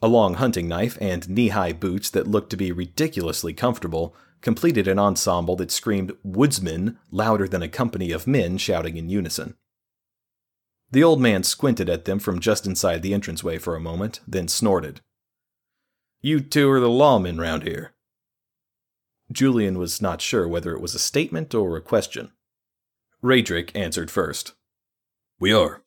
A 0.01 0.07
long 0.07 0.35
hunting 0.35 0.67
knife 0.67 0.97
and 0.99 1.27
knee 1.29 1.49
high 1.49 1.73
boots 1.73 2.09
that 2.09 2.27
looked 2.27 2.49
to 2.51 2.57
be 2.57 2.71
ridiculously 2.71 3.53
comfortable 3.53 4.15
completed 4.41 4.87
an 4.87 4.99
ensemble 4.99 5.55
that 5.55 5.71
screamed 5.71 6.11
woodsman 6.23 6.99
louder 7.11 7.47
than 7.47 7.63
a 7.63 7.69
company 7.69 8.11
of 8.11 8.27
men 8.27 8.57
shouting 8.57 8.97
in 8.97 9.09
unison. 9.09 9.55
The 10.91 11.03
old 11.03 11.19
man 11.19 11.43
squinted 11.43 11.89
at 11.89 12.05
them 12.05 12.19
from 12.19 12.39
just 12.39 12.67
inside 12.67 13.01
the 13.01 13.13
entranceway 13.13 13.57
for 13.57 13.75
a 13.75 13.79
moment, 13.79 14.19
then 14.27 14.47
snorted. 14.47 15.01
You 16.21 16.39
two 16.41 16.69
are 16.69 16.79
the 16.79 16.89
lawmen 16.89 17.39
round 17.39 17.63
here. 17.63 17.95
Julian 19.31 19.79
was 19.79 20.01
not 20.01 20.21
sure 20.21 20.47
whether 20.47 20.73
it 20.73 20.81
was 20.81 20.93
a 20.93 20.99
statement 20.99 21.55
or 21.55 21.75
a 21.75 21.81
question. 21.81 22.31
Raedric 23.23 23.71
answered 23.75 24.11
first. 24.11 24.53
We 25.39 25.51
are. 25.51 25.83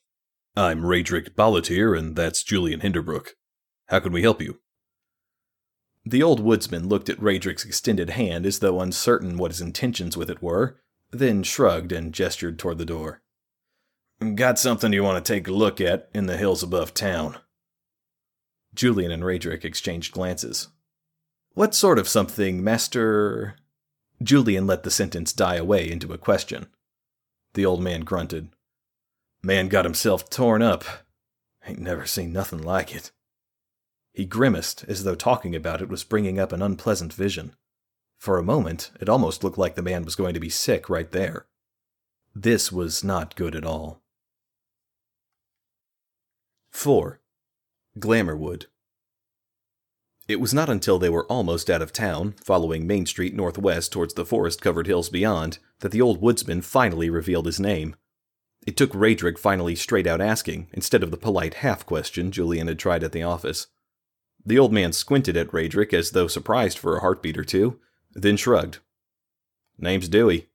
I'm 0.57 0.83
Raedric 0.83 1.37
Ballatier, 1.37 1.97
and 1.97 2.17
that's 2.17 2.43
Julian 2.43 2.81
Hinderbrook. 2.81 3.29
How 3.89 4.01
can 4.01 4.13
we 4.13 4.23
help 4.23 4.41
you? 4.41 4.61
The 6.05 6.23
old 6.23 6.41
woodsman 6.41 6.89
looked 6.89 7.09
at 7.09 7.21
Raedric's 7.21 7.65
extended 7.65 8.11
hand 8.11 8.47
as 8.47 8.61
though 8.61 8.81
uncertain 8.81 9.37
what 9.37 9.51
his 9.51 9.61
intentions 9.61 10.17
with 10.17 10.31
it 10.31 10.43
were, 10.43 10.79
then 11.11 11.43
shrugged 11.43 11.93
and 11.93 12.13
gestured 12.13 12.59
toward 12.59 12.79
the 12.79 12.85
door. 12.85 13.23
Got 14.35 14.59
something 14.59 14.93
you 14.93 15.03
want 15.03 15.25
to 15.25 15.33
take 15.33 15.47
a 15.49 15.53
look 15.53 15.81
at 15.81 16.09
in 16.15 16.27
the 16.27 16.37
hills 16.37 16.63
above 16.63 16.93
town. 16.93 17.39
Julian 18.75 19.11
and 19.11 19.23
Raedric 19.23 19.65
exchanged 19.65 20.13
glances. 20.13 20.69
What 21.55 21.75
sort 21.75 21.99
of 21.99 22.09
something, 22.09 22.63
Master? 22.63 23.57
Julian 24.23 24.67
let 24.67 24.83
the 24.83 24.91
sentence 24.91 25.33
die 25.33 25.57
away 25.57 25.91
into 25.91 26.13
a 26.13 26.19
question. 26.19 26.67
The 27.55 27.65
old 27.65 27.83
man 27.83 28.03
grunted. 28.03 28.51
Man 29.43 29.69
got 29.69 29.85
himself 29.85 30.29
torn 30.29 30.63
up. 30.63 30.85
Ain't 31.67 31.79
never 31.79 32.07
seen 32.07 32.33
nothing 32.33 32.63
like 32.63 32.95
it. 32.95 33.13
He 34.19 34.25
grimaced 34.25 34.85
as 34.89 35.05
though 35.05 35.15
talking 35.15 35.55
about 35.55 35.81
it 35.81 35.89
was 35.89 36.03
bringing 36.03 36.41
up 36.41 36.51
an 36.51 36.61
unpleasant 36.61 37.13
vision. 37.13 37.55
For 38.19 38.37
a 38.37 38.43
moment, 38.43 38.91
it 39.01 39.09
almost 39.09 39.45
looked 39.45 39.59
like 39.59 39.77
the 39.77 39.81
man 39.81 40.05
was 40.05 40.17
going 40.17 40.35
to 40.35 40.41
be 40.41 40.49
sick 40.49 40.91
right 40.91 41.09
there. 41.13 41.47
This 42.35 42.73
was 42.73 43.05
not 43.05 43.37
good 43.37 43.55
at 43.55 43.65
all. 43.65 44.03
4. 46.73 47.21
Glamourwood. 48.01 48.67
It 50.27 50.41
was 50.41 50.53
not 50.53 50.69
until 50.69 50.99
they 50.99 51.09
were 51.09 51.27
almost 51.27 51.71
out 51.71 51.81
of 51.81 51.93
town, 51.93 52.35
following 52.43 52.89
Main 52.89 53.07
Street 53.07 53.37
northwest 53.37 53.93
towards 53.93 54.15
the 54.15 54.27
forest 54.27 54.61
covered 54.61 54.89
hills 54.89 55.09
beyond, 55.09 55.61
that 55.79 55.93
the 55.93 56.03
old 56.03 56.21
woodsman 56.21 56.63
finally 56.63 57.09
revealed 57.09 57.47
his 57.47 57.61
name. 57.61 57.95
It 58.67 58.77
took 58.77 58.91
Raedric 58.91 59.39
finally 59.39 59.77
straight 59.77 60.09
out 60.09 60.21
asking, 60.21 60.67
instead 60.73 61.05
of 61.05 61.13
the 61.13 61.17
polite 61.17 61.55
half 61.63 61.87
question 61.87 62.33
Julian 62.33 62.67
had 62.67 62.81
tried 62.81 63.05
at 63.05 63.13
the 63.13 63.23
office. 63.23 63.69
The 64.49 64.59
old 64.59 64.73
man 64.73 64.95
squinted 64.95 65.37
at 65.37 65.53
Raedric 65.53 65.93
as 65.93 66.13
though 66.13 66.27
surprised 66.27 66.79
for 66.79 66.97
a 66.97 67.01
heartbeat 67.01 67.37
or 67.37 67.45
two, 67.45 67.79
then 68.15 68.39
shrugged. 68.39 68.79
Name's 69.77 70.09
Dewey. 70.09 70.49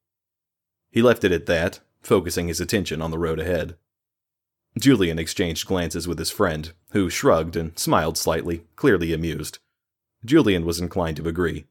He 0.89 1.03
left 1.03 1.23
it 1.23 1.31
at 1.31 1.45
that, 1.45 1.79
focusing 2.01 2.47
his 2.47 2.59
attention 2.59 3.03
on 3.03 3.11
the 3.11 3.19
road 3.19 3.39
ahead. 3.39 3.75
Julian 4.79 5.19
exchanged 5.19 5.67
glances 5.67 6.07
with 6.07 6.17
his 6.17 6.31
friend, 6.31 6.73
who 6.89 7.11
shrugged 7.11 7.55
and 7.55 7.77
smiled 7.77 8.17
slightly, 8.17 8.65
clearly 8.75 9.13
amused. 9.13 9.59
Julian 10.25 10.65
was 10.65 10.79
inclined 10.79 11.17
to 11.17 11.27
agree. 11.27 11.65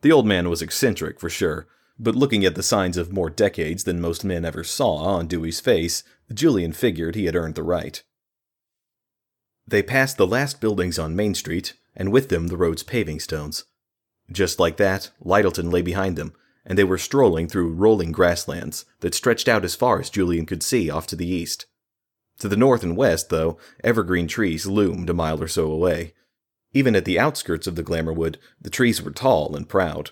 The 0.00 0.12
old 0.12 0.24
man 0.24 0.48
was 0.48 0.62
eccentric, 0.62 1.20
for 1.20 1.28
sure, 1.28 1.66
but 1.98 2.16
looking 2.16 2.46
at 2.46 2.54
the 2.54 2.62
signs 2.62 2.96
of 2.96 3.12
more 3.12 3.28
decades 3.28 3.84
than 3.84 4.00
most 4.00 4.24
men 4.24 4.46
ever 4.46 4.64
saw 4.64 4.94
on 4.94 5.26
Dewey's 5.26 5.60
face, 5.60 6.04
Julian 6.32 6.72
figured 6.72 7.14
he 7.14 7.26
had 7.26 7.36
earned 7.36 7.54
the 7.54 7.62
right. 7.62 8.02
They 9.68 9.82
passed 9.82 10.16
the 10.16 10.26
last 10.26 10.60
buildings 10.60 10.98
on 10.98 11.16
Main 11.16 11.34
Street, 11.34 11.74
and 11.96 12.12
with 12.12 12.28
them 12.28 12.48
the 12.48 12.56
road's 12.56 12.82
paving 12.82 13.20
stones. 13.20 13.64
Just 14.30 14.60
like 14.60 14.76
that, 14.76 15.10
Lyttelton 15.24 15.72
lay 15.72 15.82
behind 15.82 16.16
them, 16.16 16.34
and 16.64 16.78
they 16.78 16.84
were 16.84 16.98
strolling 16.98 17.48
through 17.48 17.72
rolling 17.72 18.12
grasslands 18.12 18.84
that 19.00 19.14
stretched 19.14 19.48
out 19.48 19.64
as 19.64 19.74
far 19.74 20.00
as 20.00 20.10
Julian 20.10 20.46
could 20.46 20.62
see 20.62 20.90
off 20.90 21.06
to 21.08 21.16
the 21.16 21.26
east. 21.26 21.66
To 22.40 22.48
the 22.48 22.56
north 22.56 22.82
and 22.82 22.96
west, 22.96 23.30
though, 23.30 23.58
evergreen 23.82 24.28
trees 24.28 24.66
loomed 24.66 25.08
a 25.08 25.14
mile 25.14 25.42
or 25.42 25.48
so 25.48 25.70
away. 25.70 26.12
Even 26.72 26.94
at 26.94 27.04
the 27.04 27.18
outskirts 27.18 27.66
of 27.66 27.76
the 27.76 27.82
Glamourwood, 27.82 28.36
the 28.60 28.70
trees 28.70 29.00
were 29.00 29.10
tall 29.10 29.56
and 29.56 29.68
proud. 29.68 30.10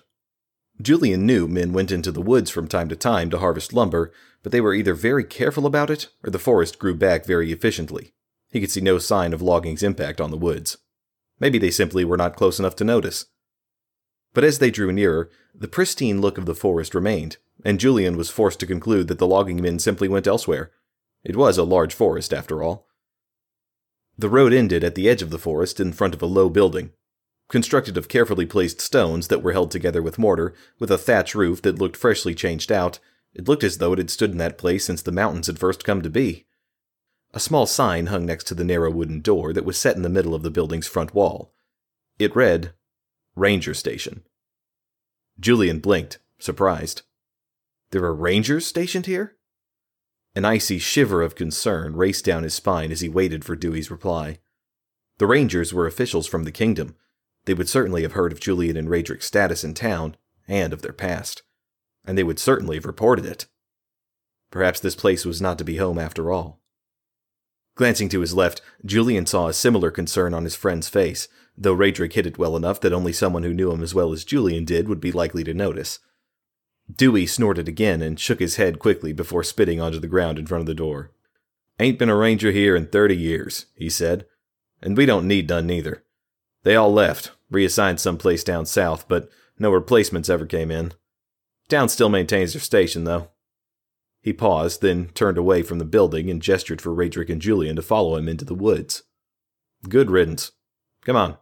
Julian 0.81 1.25
knew 1.25 1.47
men 1.47 1.71
went 1.71 1.91
into 1.91 2.11
the 2.11 2.21
woods 2.21 2.49
from 2.49 2.67
time 2.67 2.89
to 2.89 2.95
time 2.95 3.29
to 3.29 3.37
harvest 3.37 3.71
lumber, 3.71 4.11
but 4.43 4.51
they 4.51 4.59
were 4.59 4.73
either 4.73 4.93
very 4.93 5.23
careful 5.23 5.65
about 5.65 5.89
it, 5.89 6.09
or 6.23 6.29
the 6.29 6.39
forest 6.39 6.79
grew 6.79 6.95
back 6.95 7.25
very 7.25 7.51
efficiently. 7.51 8.14
He 8.55 8.61
could 8.61 8.71
see 8.71 8.79
no 8.79 8.99
sign 8.99 9.33
of 9.33 9.41
logging's 9.41 9.83
impact 9.83 10.21
on 10.21 10.31
the 10.31 10.37
woods. 10.37 10.77
Maybe 11.41 11.57
they 11.57 11.71
simply 11.71 12.05
were 12.05 12.15
not 12.15 12.37
close 12.37 12.57
enough 12.57 12.73
to 12.77 12.85
notice. 12.85 13.25
But 14.33 14.45
as 14.45 14.59
they 14.59 14.71
drew 14.71 14.93
nearer, 14.93 15.29
the 15.53 15.67
pristine 15.67 16.21
look 16.21 16.37
of 16.37 16.45
the 16.45 16.55
forest 16.55 16.95
remained, 16.95 17.35
and 17.65 17.81
Julian 17.81 18.15
was 18.15 18.29
forced 18.29 18.61
to 18.61 18.65
conclude 18.65 19.09
that 19.09 19.19
the 19.19 19.27
logging 19.27 19.61
men 19.61 19.77
simply 19.77 20.07
went 20.07 20.25
elsewhere, 20.25 20.71
it 21.21 21.35
was 21.35 21.57
a 21.57 21.65
large 21.65 21.93
forest, 21.93 22.33
after 22.33 22.63
all. 22.63 22.87
The 24.17 24.29
road 24.29 24.53
ended 24.53 24.85
at 24.85 24.95
the 24.95 25.09
edge 25.09 25.21
of 25.21 25.31
the 25.31 25.37
forest 25.37 25.81
in 25.81 25.91
front 25.91 26.13
of 26.13 26.21
a 26.21 26.25
low 26.25 26.47
building, 26.47 26.91
constructed 27.49 27.97
of 27.97 28.07
carefully 28.07 28.45
placed 28.45 28.79
stones 28.79 29.27
that 29.27 29.43
were 29.43 29.51
held 29.51 29.69
together 29.69 30.01
with 30.01 30.17
mortar, 30.17 30.53
with 30.79 30.89
a 30.89 30.97
thatch 30.97 31.35
roof 31.35 31.61
that 31.63 31.79
looked 31.79 31.97
freshly 31.97 32.33
changed 32.33 32.71
out. 32.71 32.99
It 33.33 33.49
looked 33.49 33.65
as 33.65 33.79
though 33.79 33.91
it 33.91 33.99
had 33.99 34.09
stood 34.09 34.31
in 34.31 34.37
that 34.37 34.57
place 34.57 34.85
since 34.85 35.01
the 35.01 35.11
mountains 35.11 35.47
had 35.47 35.59
first 35.59 35.83
come 35.83 36.01
to 36.01 36.09
be. 36.09 36.45
A 37.35 37.39
small 37.41 37.65
sign 37.65 38.05
hung 38.05 38.25
next 38.25 38.45
to 38.45 38.55
the 38.55 38.63
narrow 38.63 38.89
wooden 38.89 39.19
door 39.19 39.51
that 39.51 39.65
was 39.65 39.77
set 39.77 39.97
in 39.97 40.03
the 40.03 40.09
middle 40.09 40.33
of 40.33 40.41
the 40.41 40.49
building's 40.49 40.87
front 40.87 41.13
wall. 41.13 41.53
It 42.17 42.33
read, 42.33 42.73
Ranger 43.35 43.73
Station. 43.73 44.23
Julian 45.37 45.79
blinked, 45.79 46.19
surprised. 46.39 47.01
There 47.91 48.05
are 48.05 48.15
rangers 48.15 48.65
stationed 48.65 49.05
here? 49.05 49.35
An 50.33 50.45
icy 50.45 50.79
shiver 50.79 51.21
of 51.21 51.35
concern 51.35 51.97
raced 51.97 52.23
down 52.23 52.43
his 52.43 52.53
spine 52.53 52.89
as 52.89 53.01
he 53.01 53.09
waited 53.09 53.43
for 53.43 53.57
Dewey's 53.57 53.91
reply. 53.91 54.39
The 55.17 55.27
Rangers 55.27 55.73
were 55.73 55.87
officials 55.87 56.27
from 56.27 56.45
the 56.45 56.53
kingdom. 56.53 56.95
They 57.43 57.53
would 57.53 57.67
certainly 57.67 58.03
have 58.03 58.13
heard 58.13 58.31
of 58.31 58.39
Julian 58.39 58.77
and 58.77 58.89
Raedric's 58.89 59.25
status 59.25 59.65
in 59.65 59.73
town, 59.73 60.15
and 60.47 60.71
of 60.71 60.81
their 60.81 60.93
past. 60.93 61.43
And 62.05 62.17
they 62.17 62.23
would 62.23 62.39
certainly 62.39 62.77
have 62.77 62.85
reported 62.85 63.25
it. 63.25 63.47
Perhaps 64.51 64.79
this 64.79 64.95
place 64.95 65.25
was 65.25 65.41
not 65.41 65.57
to 65.57 65.65
be 65.65 65.77
home 65.77 65.99
after 65.99 66.31
all. 66.31 66.61
Glancing 67.75 68.09
to 68.09 68.21
his 68.21 68.33
left, 68.33 68.61
Julian 68.85 69.25
saw 69.25 69.47
a 69.47 69.53
similar 69.53 69.91
concern 69.91 70.33
on 70.33 70.45
his 70.45 70.55
friend's 70.55 70.87
face, 70.87 71.27
though 71.57 71.75
Raedric 71.75 72.13
hid 72.13 72.25
it 72.25 72.37
well 72.37 72.55
enough 72.55 72.79
that 72.81 72.93
only 72.93 73.11
someone 73.11 73.43
who 73.43 73.53
knew 73.53 73.71
him 73.71 73.83
as 73.83 73.93
well 73.93 74.13
as 74.13 74.23
Julian 74.23 74.65
did 74.65 74.87
would 74.87 75.01
be 75.01 75.11
likely 75.11 75.43
to 75.43 75.53
notice. 75.53 75.99
Dewey 76.93 77.25
snorted 77.25 77.67
again 77.67 78.01
and 78.01 78.19
shook 78.19 78.39
his 78.39 78.55
head 78.55 78.79
quickly 78.79 79.11
before 79.11 79.43
spitting 79.43 79.81
onto 79.81 79.99
the 79.99 80.07
ground 80.07 80.39
in 80.39 80.45
front 80.45 80.61
of 80.61 80.67
the 80.67 80.73
door. 80.73 81.11
Ain't 81.79 81.99
been 81.99 82.09
a 82.09 82.15
ranger 82.15 82.51
here 82.51 82.75
in 82.75 82.87
thirty 82.87 83.17
years, 83.17 83.65
he 83.75 83.89
said. 83.89 84.25
And 84.81 84.95
we 84.95 85.05
don't 85.05 85.27
need 85.27 85.49
none 85.49 85.67
neither. 85.67 86.03
They 86.63 86.75
all 86.75 86.93
left, 86.93 87.31
reassigned 87.49 87.99
someplace 87.99 88.43
down 88.43 88.65
south, 88.65 89.07
but 89.07 89.29
no 89.59 89.71
replacements 89.71 90.29
ever 90.29 90.45
came 90.45 90.71
in. 90.71 90.93
Town 91.67 91.89
still 91.89 92.09
maintains 92.09 92.53
their 92.53 92.61
station, 92.61 93.03
though. 93.03 93.29
He 94.25 94.33
paused, 94.33 94.81
then 94.81 95.09
turned 95.13 95.37
away 95.37 95.61
from 95.61 95.77
the 95.77 95.85
building 95.85 96.31
and 96.31 96.41
gestured 96.41 96.81
for 96.81 96.95
Raedric 96.95 97.29
and 97.29 97.39
Julian 97.39 97.75
to 97.75 97.83
follow 97.83 98.17
him 98.17 98.27
into 98.27 98.43
the 98.43 98.55
woods. 98.55 99.03
Good 99.87 100.09
riddance. 100.09 100.51
Come 101.05 101.15
on. 101.15 101.37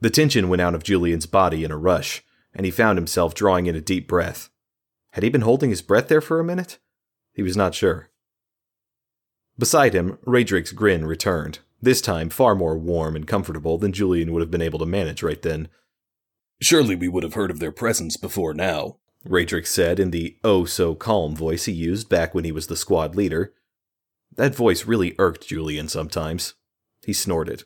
The 0.00 0.10
tension 0.10 0.48
went 0.48 0.62
out 0.62 0.74
of 0.74 0.82
Julian's 0.82 1.26
body 1.26 1.62
in 1.62 1.70
a 1.70 1.76
rush 1.76 2.24
and 2.52 2.66
he 2.66 2.72
found 2.72 2.98
himself 2.98 3.36
drawing 3.36 3.66
in 3.66 3.76
a 3.76 3.80
deep 3.80 4.08
breath. 4.08 4.50
Had 5.12 5.22
he 5.22 5.30
been 5.30 5.42
holding 5.42 5.70
his 5.70 5.80
breath 5.80 6.08
there 6.08 6.20
for 6.20 6.40
a 6.40 6.44
minute? 6.44 6.80
He 7.34 7.42
was 7.42 7.56
not 7.56 7.72
sure. 7.72 8.10
Beside 9.56 9.94
him, 9.94 10.18
Raedric's 10.26 10.72
grin 10.72 11.04
returned, 11.04 11.60
this 11.80 12.00
time 12.00 12.30
far 12.30 12.56
more 12.56 12.76
warm 12.76 13.14
and 13.14 13.28
comfortable 13.28 13.78
than 13.78 13.92
Julian 13.92 14.32
would 14.32 14.42
have 14.42 14.50
been 14.50 14.60
able 14.60 14.80
to 14.80 14.86
manage 14.86 15.22
right 15.22 15.40
then. 15.40 15.68
Surely 16.60 16.96
we 16.96 17.06
would 17.06 17.22
have 17.22 17.34
heard 17.34 17.52
of 17.52 17.60
their 17.60 17.70
presence 17.70 18.16
before 18.16 18.54
now, 18.54 18.96
Raedric 19.26 19.66
said 19.66 19.98
in 19.98 20.10
the 20.10 20.36
oh 20.44 20.64
so 20.64 20.94
calm 20.94 21.34
voice 21.34 21.64
he 21.64 21.72
used 21.72 22.08
back 22.08 22.34
when 22.34 22.44
he 22.44 22.52
was 22.52 22.66
the 22.66 22.76
squad 22.76 23.16
leader. 23.16 23.54
That 24.36 24.54
voice 24.54 24.84
really 24.84 25.14
irked 25.18 25.48
Julian 25.48 25.88
sometimes. 25.88 26.54
He 27.04 27.12
snorted. 27.12 27.64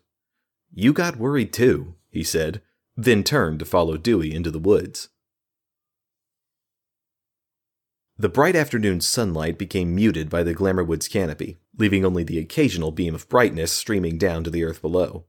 You 0.73 0.93
got 0.93 1.17
worried 1.17 1.53
too, 1.53 1.95
he 2.11 2.23
said, 2.23 2.63
then 2.97 3.25
turned 3.25 3.59
to 3.61 3.65
follow 3.65 3.97
Dewey 3.97 4.35
into 4.35 4.51
the 4.51 4.59
woods. 4.59 5.09
The 8.21 8.29
bright 8.29 8.57
afternoon 8.57 9.01
sunlight 9.01 9.59
became 9.59 9.95
muted 9.95 10.29
by 10.29 10.43
the 10.43 10.55
Glamourwood's 10.55 11.07
canopy, 11.07 11.57
leaving 11.77 12.05
only 12.05 12.25
the 12.25 12.41
occasional 12.41 12.91
beam 12.91 13.15
of 13.15 13.29
brightness 13.29 13.73
streaming 13.73 14.19
down 14.19 14.43
to 14.43 14.51
the 14.51 14.65
earth 14.65 14.83
below. 14.83 15.25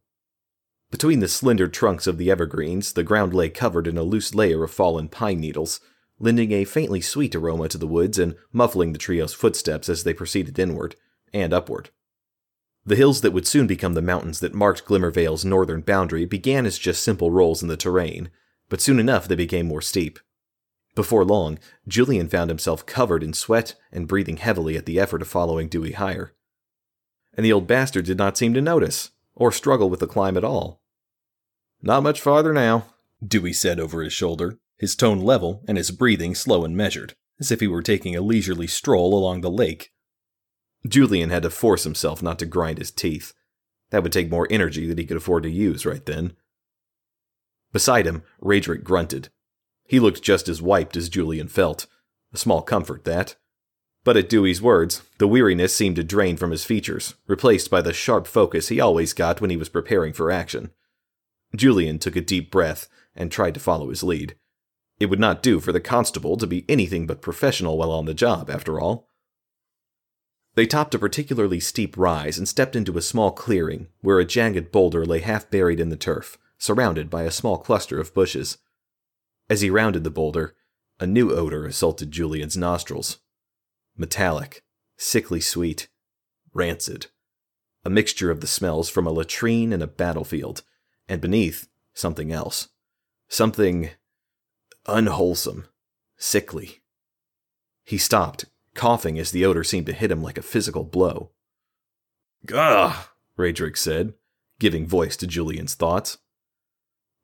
Between 0.89 1.19
the 1.19 1.27
slender 1.27 1.67
trunks 1.67 2.07
of 2.07 2.17
the 2.17 2.31
evergreens, 2.31 2.93
the 2.93 3.03
ground 3.03 3.33
lay 3.33 3.49
covered 3.49 3.85
in 3.85 3.97
a 3.97 4.03
loose 4.03 4.33
layer 4.33 4.63
of 4.63 4.71
fallen 4.71 5.07
pine 5.07 5.39
needles, 5.39 5.79
lending 6.19 6.51
a 6.51 6.65
faintly 6.65 7.01
sweet 7.01 7.33
aroma 7.33 7.69
to 7.69 7.77
the 7.77 7.87
woods 7.87 8.19
and 8.19 8.35
muffling 8.51 8.93
the 8.93 8.99
trio's 8.99 9.33
footsteps 9.33 9.89
as 9.89 10.03
they 10.03 10.13
proceeded 10.13 10.59
inward 10.59 10.95
and 11.33 11.53
upward. 11.53 11.89
The 12.85 12.95
hills 12.95 13.21
that 13.21 13.31
would 13.31 13.47
soon 13.47 13.67
become 13.67 13.93
the 13.93 14.01
mountains 14.01 14.39
that 14.39 14.53
marked 14.53 14.85
Glimmervale's 14.85 15.45
northern 15.45 15.81
boundary 15.81 16.25
began 16.25 16.65
as 16.65 16.79
just 16.79 17.03
simple 17.03 17.31
rolls 17.31 17.61
in 17.61 17.67
the 17.67 17.77
terrain, 17.77 18.29
but 18.67 18.81
soon 18.81 18.99
enough 18.99 19.27
they 19.27 19.35
became 19.35 19.67
more 19.67 19.81
steep. 19.81 20.19
Before 20.95 21.23
long, 21.23 21.59
Julian 21.87 22.27
found 22.27 22.49
himself 22.49 22.85
covered 22.85 23.23
in 23.23 23.33
sweat 23.33 23.75
and 23.91 24.07
breathing 24.07 24.37
heavily 24.37 24.75
at 24.75 24.85
the 24.85 24.99
effort 24.99 25.21
of 25.21 25.27
following 25.27 25.67
Dewey 25.67 25.93
higher. 25.93 26.33
And 27.33 27.45
the 27.45 27.53
old 27.53 27.67
bastard 27.67 28.05
did 28.05 28.17
not 28.17 28.37
seem 28.37 28.53
to 28.53 28.61
notice, 28.61 29.11
or 29.35 29.51
struggle 29.51 29.89
with 29.89 29.99
the 29.99 30.07
climb 30.07 30.35
at 30.35 30.43
all. 30.43 30.81
Not 31.81 32.03
much 32.03 32.19
farther 32.19 32.53
now, 32.53 32.87
Dewey 33.25 33.53
said 33.53 33.79
over 33.79 34.01
his 34.01 34.13
shoulder, 34.13 34.57
his 34.79 34.95
tone 34.95 35.19
level 35.19 35.63
and 35.67 35.77
his 35.77 35.91
breathing 35.91 36.33
slow 36.33 36.63
and 36.63 36.75
measured, 36.75 37.13
as 37.39 37.51
if 37.51 37.59
he 37.59 37.67
were 37.67 37.83
taking 37.83 38.15
a 38.15 38.21
leisurely 38.21 38.65
stroll 38.65 39.13
along 39.13 39.41
the 39.41 39.51
lake. 39.51 39.91
Julian 40.87 41.29
had 41.29 41.43
to 41.43 41.49
force 41.49 41.83
himself 41.83 42.23
not 42.23 42.39
to 42.39 42.45
grind 42.45 42.77
his 42.77 42.89
teeth. 42.89 43.33
That 43.91 44.03
would 44.03 44.13
take 44.13 44.31
more 44.31 44.47
energy 44.49 44.87
than 44.87 44.97
he 44.97 45.05
could 45.05 45.17
afford 45.17 45.43
to 45.43 45.49
use 45.49 45.85
right 45.85 46.05
then. 46.05 46.33
Beside 47.73 48.07
him, 48.07 48.23
Radric 48.41 48.83
grunted. 48.83 49.29
He 49.85 49.99
looked 49.99 50.23
just 50.23 50.47
as 50.47 50.61
wiped 50.61 50.95
as 50.95 51.09
Julian 51.09 51.47
felt. 51.47 51.85
A 52.33 52.37
small 52.37 52.61
comfort, 52.61 53.03
that. 53.03 53.35
But 54.03 54.15
at 54.15 54.29
Dewey's 54.29 54.61
words, 54.61 55.01
the 55.17 55.27
weariness 55.27 55.75
seemed 55.75 55.97
to 55.97 56.03
drain 56.03 56.37
from 56.37 56.51
his 56.51 56.63
features, 56.63 57.15
replaced 57.27 57.69
by 57.69 57.81
the 57.81 57.91
sharp 57.91 58.27
focus 58.27 58.69
he 58.69 58.79
always 58.79 59.13
got 59.13 59.41
when 59.41 59.49
he 59.49 59.57
was 59.57 59.69
preparing 59.69 60.13
for 60.13 60.31
action. 60.31 60.71
Julian 61.55 61.99
took 61.99 62.15
a 62.15 62.21
deep 62.21 62.49
breath 62.51 62.87
and 63.15 63.31
tried 63.31 63.55
to 63.55 63.59
follow 63.59 63.89
his 63.89 64.03
lead. 64.03 64.35
It 64.99 65.09
would 65.09 65.19
not 65.19 65.41
do 65.41 65.59
for 65.59 65.71
the 65.71 65.79
constable 65.79 66.35
to 66.37 66.47
be 66.47 66.65
anything 66.67 67.07
but 67.07 67.21
professional 67.21 67.77
while 67.77 67.91
on 67.91 68.05
the 68.05 68.13
job, 68.13 68.49
after 68.49 68.79
all. 68.79 69.09
They 70.55 70.65
topped 70.65 70.93
a 70.93 70.99
particularly 70.99 71.59
steep 71.59 71.97
rise 71.97 72.37
and 72.37 72.47
stepped 72.47 72.75
into 72.75 72.97
a 72.97 73.01
small 73.01 73.31
clearing 73.31 73.87
where 74.01 74.19
a 74.19 74.25
jagged 74.25 74.71
boulder 74.71 75.05
lay 75.05 75.19
half 75.19 75.49
buried 75.49 75.79
in 75.79 75.89
the 75.89 75.95
turf, 75.95 76.37
surrounded 76.57 77.09
by 77.09 77.23
a 77.23 77.31
small 77.31 77.57
cluster 77.57 77.99
of 77.99 78.13
bushes. 78.13 78.57
As 79.49 79.61
he 79.61 79.69
rounded 79.69 80.03
the 80.03 80.09
boulder, 80.09 80.55
a 80.99 81.07
new 81.07 81.31
odor 81.31 81.65
assaulted 81.65 82.11
Julian's 82.11 82.57
nostrils 82.57 83.19
metallic, 83.95 84.63
sickly 84.97 85.41
sweet, 85.41 85.89
rancid. 86.53 87.07
A 87.83 87.89
mixture 87.89 88.31
of 88.31 88.41
the 88.41 88.47
smells 88.47 88.89
from 88.89 89.05
a 89.05 89.11
latrine 89.11 89.73
and 89.73 89.83
a 89.83 89.87
battlefield, 89.87 90.63
and 91.07 91.21
beneath, 91.21 91.67
something 91.93 92.31
else. 92.31 92.69
Something 93.27 93.91
unwholesome, 94.89 95.65
sickly. 96.17 96.81
He 97.83 97.97
stopped, 97.97 98.45
coughing 98.75 99.17
as 99.17 99.31
the 99.31 99.45
odor 99.45 99.63
seemed 99.63 99.85
to 99.87 99.93
hit 99.93 100.11
him 100.11 100.21
like 100.21 100.37
a 100.37 100.43
physical 100.43 100.83
blow. 100.83 101.31
Gah! 102.45 103.07
Radric 103.37 103.77
said, 103.77 104.13
giving 104.59 104.85
voice 104.85 105.15
to 105.17 105.27
Julian's 105.27 105.75
thoughts. 105.75 106.17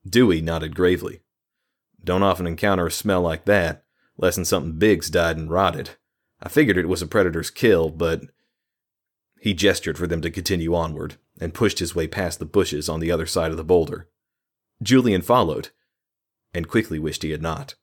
Dewey 0.07 0.41
nodded 0.41 0.75
gravely. 0.75 1.21
Don't 2.03 2.23
often 2.23 2.47
encounter 2.47 2.87
a 2.87 2.91
smell 2.91 3.21
like 3.21 3.45
that, 3.45 3.83
less'n 4.17 4.45
something 4.45 4.73
big's 4.73 5.09
died 5.09 5.37
and 5.37 5.49
rotted. 5.49 5.91
I 6.41 6.49
figured 6.49 6.77
it 6.77 6.87
was 6.87 7.01
a 7.01 7.07
predator's 7.07 7.49
kill, 7.49 7.89
but. 7.89 8.21
He 9.39 9.53
gestured 9.53 9.97
for 9.97 10.07
them 10.07 10.21
to 10.21 10.31
continue 10.31 10.73
onward 10.75 11.15
and 11.39 11.53
pushed 11.53 11.79
his 11.79 11.95
way 11.95 12.07
past 12.07 12.39
the 12.39 12.45
bushes 12.45 12.87
on 12.87 12.99
the 12.99 13.11
other 13.11 13.25
side 13.25 13.51
of 13.51 13.57
the 13.57 13.63
boulder. 13.63 14.07
Julian 14.81 15.21
followed, 15.21 15.69
and 16.55 16.67
quickly 16.67 16.97
wished 16.97 17.23
he 17.23 17.31
had 17.31 17.41
not. 17.41 17.75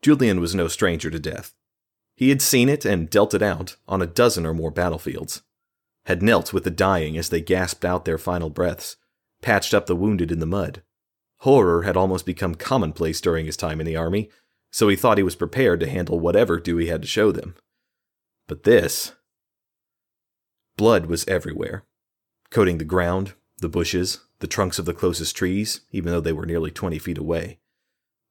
Julian 0.00 0.40
was 0.40 0.54
no 0.54 0.68
stranger 0.68 1.10
to 1.10 1.18
death. 1.18 1.52
He 2.16 2.28
had 2.28 2.40
seen 2.40 2.68
it 2.68 2.84
and 2.84 3.10
dealt 3.10 3.34
it 3.34 3.42
out 3.42 3.76
on 3.88 4.00
a 4.00 4.06
dozen 4.06 4.46
or 4.46 4.54
more 4.54 4.70
battlefields, 4.70 5.42
had 6.06 6.22
knelt 6.22 6.52
with 6.52 6.64
the 6.64 6.70
dying 6.70 7.16
as 7.16 7.28
they 7.28 7.40
gasped 7.40 7.84
out 7.84 8.04
their 8.04 8.18
final 8.18 8.50
breaths, 8.50 8.96
patched 9.40 9.74
up 9.74 9.86
the 9.86 9.96
wounded 9.96 10.30
in 10.30 10.38
the 10.38 10.46
mud. 10.46 10.82
Horror 11.38 11.82
had 11.82 11.96
almost 11.96 12.24
become 12.24 12.54
commonplace 12.54 13.20
during 13.20 13.46
his 13.46 13.56
time 13.56 13.80
in 13.80 13.86
the 13.86 13.96
army, 13.96 14.30
so 14.70 14.88
he 14.88 14.96
thought 14.96 15.18
he 15.18 15.24
was 15.24 15.36
prepared 15.36 15.80
to 15.80 15.88
handle 15.88 16.20
whatever 16.20 16.58
Dewey 16.58 16.86
had 16.86 17.02
to 17.02 17.08
show 17.08 17.32
them. 17.32 17.54
But 18.46 18.62
this. 18.62 19.12
Blood 20.76 21.06
was 21.06 21.26
everywhere, 21.28 21.84
coating 22.50 22.78
the 22.78 22.84
ground, 22.84 23.34
the 23.58 23.68
bushes, 23.68 24.20
the 24.42 24.48
trunks 24.48 24.78
of 24.78 24.84
the 24.84 24.92
closest 24.92 25.36
trees, 25.36 25.82
even 25.92 26.12
though 26.12 26.20
they 26.20 26.32
were 26.32 26.44
nearly 26.44 26.70
20 26.70 26.98
feet 26.98 27.16
away. 27.16 27.60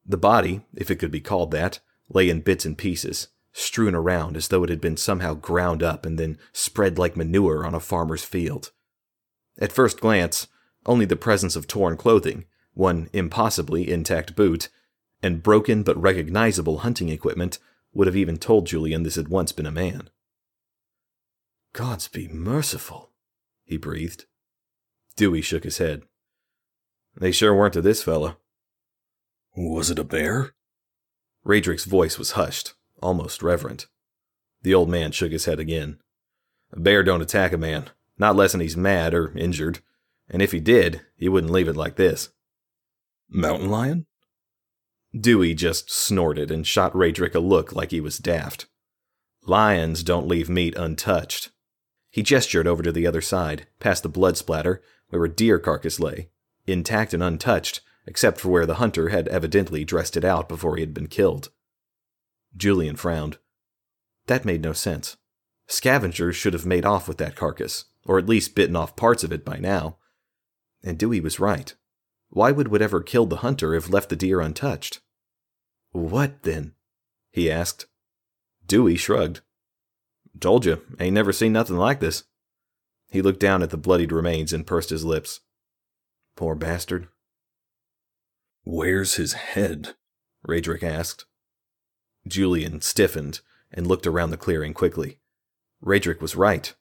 The 0.05 0.17
body, 0.17 0.61
if 0.75 0.91
it 0.91 0.97
could 0.97 1.09
be 1.09 1.21
called 1.21 1.51
that, 1.51 1.79
lay 2.09 2.29
in 2.29 2.41
bits 2.41 2.65
and 2.65 2.77
pieces, 2.77 3.29
strewn 3.53 3.95
around 3.95 4.35
as 4.35 4.49
though 4.49 4.63
it 4.63 4.69
had 4.69 4.81
been 4.81 4.97
somehow 4.97 5.33
ground 5.33 5.81
up 5.81 6.05
and 6.05 6.19
then 6.19 6.37
spread 6.51 6.99
like 6.99 7.15
manure 7.15 7.65
on 7.65 7.73
a 7.73 7.79
farmer's 7.79 8.25
field. 8.25 8.71
At 9.57 9.71
first 9.71 10.01
glance, 10.01 10.47
only 10.85 11.05
the 11.05 11.15
presence 11.15 11.55
of 11.55 11.65
torn 11.65 11.95
clothing, 11.95 12.43
one 12.73 13.09
impossibly 13.13 13.89
intact 13.89 14.35
boot, 14.35 14.67
and 15.23 15.41
broken 15.41 15.81
but 15.81 16.01
recognizable 16.01 16.79
hunting 16.79 17.07
equipment 17.07 17.57
would 17.93 18.07
have 18.07 18.17
even 18.17 18.37
told 18.37 18.67
Julian 18.67 19.03
this 19.03 19.15
had 19.15 19.29
once 19.29 19.53
been 19.53 19.65
a 19.65 19.71
man. 19.71 20.09
Gods 21.71 22.09
be 22.09 22.27
merciful, 22.27 23.11
he 23.63 23.77
breathed. 23.77 24.25
Dewey 25.15 25.41
shook 25.41 25.63
his 25.63 25.77
head. 25.77 26.03
They 27.15 27.31
sure 27.31 27.53
weren't 27.53 27.73
to 27.73 27.81
this 27.81 28.01
fellow. 28.01 28.37
Was 29.55 29.89
it 29.89 29.99
a 29.99 30.03
bear? 30.03 30.53
Radric's 31.45 31.85
voice 31.85 32.17
was 32.17 32.31
hushed, 32.31 32.73
almost 33.01 33.43
reverent. 33.43 33.87
The 34.61 34.73
old 34.73 34.89
man 34.89 35.11
shook 35.11 35.31
his 35.31 35.45
head 35.45 35.59
again. 35.59 35.99
A 36.71 36.79
bear 36.79 37.03
don't 37.03 37.21
attack 37.21 37.51
a 37.51 37.57
man, 37.57 37.89
not 38.17 38.35
less'n 38.35 38.61
he's 38.61 38.77
mad 38.77 39.13
or 39.13 39.37
injured, 39.37 39.79
and 40.29 40.41
if 40.41 40.51
he 40.51 40.59
did, 40.59 41.01
he 41.17 41.27
wouldn't 41.27 41.51
leave 41.51 41.67
it 41.67 41.75
like 41.75 41.95
this. 41.95 42.29
Mountain 43.29 43.69
lion? 43.69 44.05
Dewey 45.19 45.53
just 45.53 45.91
snorted 45.91 46.51
and 46.51 46.65
shot 46.65 46.93
Radric 46.93 47.35
a 47.35 47.39
look 47.39 47.73
like 47.73 47.91
he 47.91 47.99
was 47.99 48.17
daft. 48.17 48.67
Lions 49.43 50.03
don't 50.03 50.27
leave 50.27 50.49
meat 50.49 50.75
untouched. 50.77 51.51
He 52.09 52.23
gestured 52.23 52.67
over 52.67 52.83
to 52.83 52.91
the 52.91 53.07
other 53.07 53.21
side, 53.21 53.67
past 53.79 54.03
the 54.03 54.09
blood 54.09 54.37
splatter, 54.37 54.81
where 55.11 55.23
a 55.23 55.29
deer 55.29 55.59
carcass 55.59 55.99
lay, 55.99 56.29
intact 56.65 57.13
and 57.13 57.21
untouched, 57.21 57.81
except 58.07 58.39
for 58.39 58.49
where 58.49 58.65
the 58.65 58.75
hunter 58.75 59.09
had 59.09 59.27
evidently 59.27 59.85
dressed 59.85 60.17
it 60.17 60.25
out 60.25 60.49
before 60.49 60.75
he 60.75 60.81
had 60.81 60.93
been 60.93 61.07
killed. 61.07 61.49
Julian 62.57 62.95
frowned. 62.95 63.37
That 64.27 64.45
made 64.45 64.61
no 64.61 64.73
sense. 64.73 65.17
Scavengers 65.67 66.35
should 66.35 66.53
have 66.53 66.65
made 66.65 66.85
off 66.85 67.07
with 67.07 67.17
that 67.19 67.35
carcass, 67.35 67.85
or 68.05 68.17
at 68.17 68.27
least 68.27 68.55
bitten 68.55 68.75
off 68.75 68.95
parts 68.95 69.23
of 69.23 69.31
it 69.31 69.45
by 69.45 69.57
now. 69.57 69.97
And 70.83 70.97
Dewey 70.97 71.19
was 71.19 71.39
right. 71.39 71.73
Why 72.29 72.51
would 72.51 72.69
whatever 72.69 73.01
killed 73.01 73.29
the 73.29 73.37
hunter 73.37 73.73
have 73.73 73.89
left 73.89 74.09
the 74.09 74.15
deer 74.15 74.41
untouched? 74.41 75.01
What 75.91 76.43
then? 76.43 76.73
he 77.31 77.51
asked. 77.51 77.85
Dewey 78.65 78.95
shrugged. 78.95 79.41
Told 80.39 80.65
you, 80.65 80.81
ain't 80.99 81.13
never 81.13 81.33
seen 81.33 81.53
nothing 81.53 81.77
like 81.77 81.99
this. 81.99 82.23
He 83.11 83.21
looked 83.21 83.41
down 83.41 83.61
at 83.61 83.69
the 83.69 83.77
bloodied 83.77 84.13
remains 84.13 84.53
and 84.53 84.65
pursed 84.65 84.89
his 84.89 85.03
lips. 85.03 85.41
Poor 86.37 86.55
bastard. 86.55 87.09
Where's 88.63 89.15
his 89.15 89.33
head? 89.33 89.95
Radric 90.47 90.81
asked. 90.81 91.25
Julian 92.25 92.79
stiffened 92.81 93.41
and 93.71 93.85
looked 93.85 94.07
around 94.07 94.29
the 94.29 94.37
clearing 94.37 94.73
quickly. 94.73 95.19
Radric 95.83 96.21
was 96.21 96.35
right. 96.35 96.73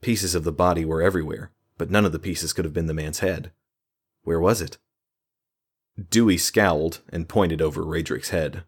Pieces 0.00 0.34
of 0.34 0.44
the 0.44 0.52
body 0.52 0.84
were 0.84 1.02
everywhere, 1.02 1.50
but 1.76 1.90
none 1.90 2.04
of 2.04 2.12
the 2.12 2.18
pieces 2.18 2.52
could 2.52 2.64
have 2.64 2.74
been 2.74 2.86
the 2.86 2.94
man's 2.94 3.18
head. 3.18 3.50
Where 4.22 4.40
was 4.40 4.60
it? 4.60 4.78
Dewey 6.10 6.38
scowled 6.38 7.00
and 7.08 7.28
pointed 7.28 7.60
over 7.60 7.82
Radric's 7.82 8.30
head. 8.30 8.64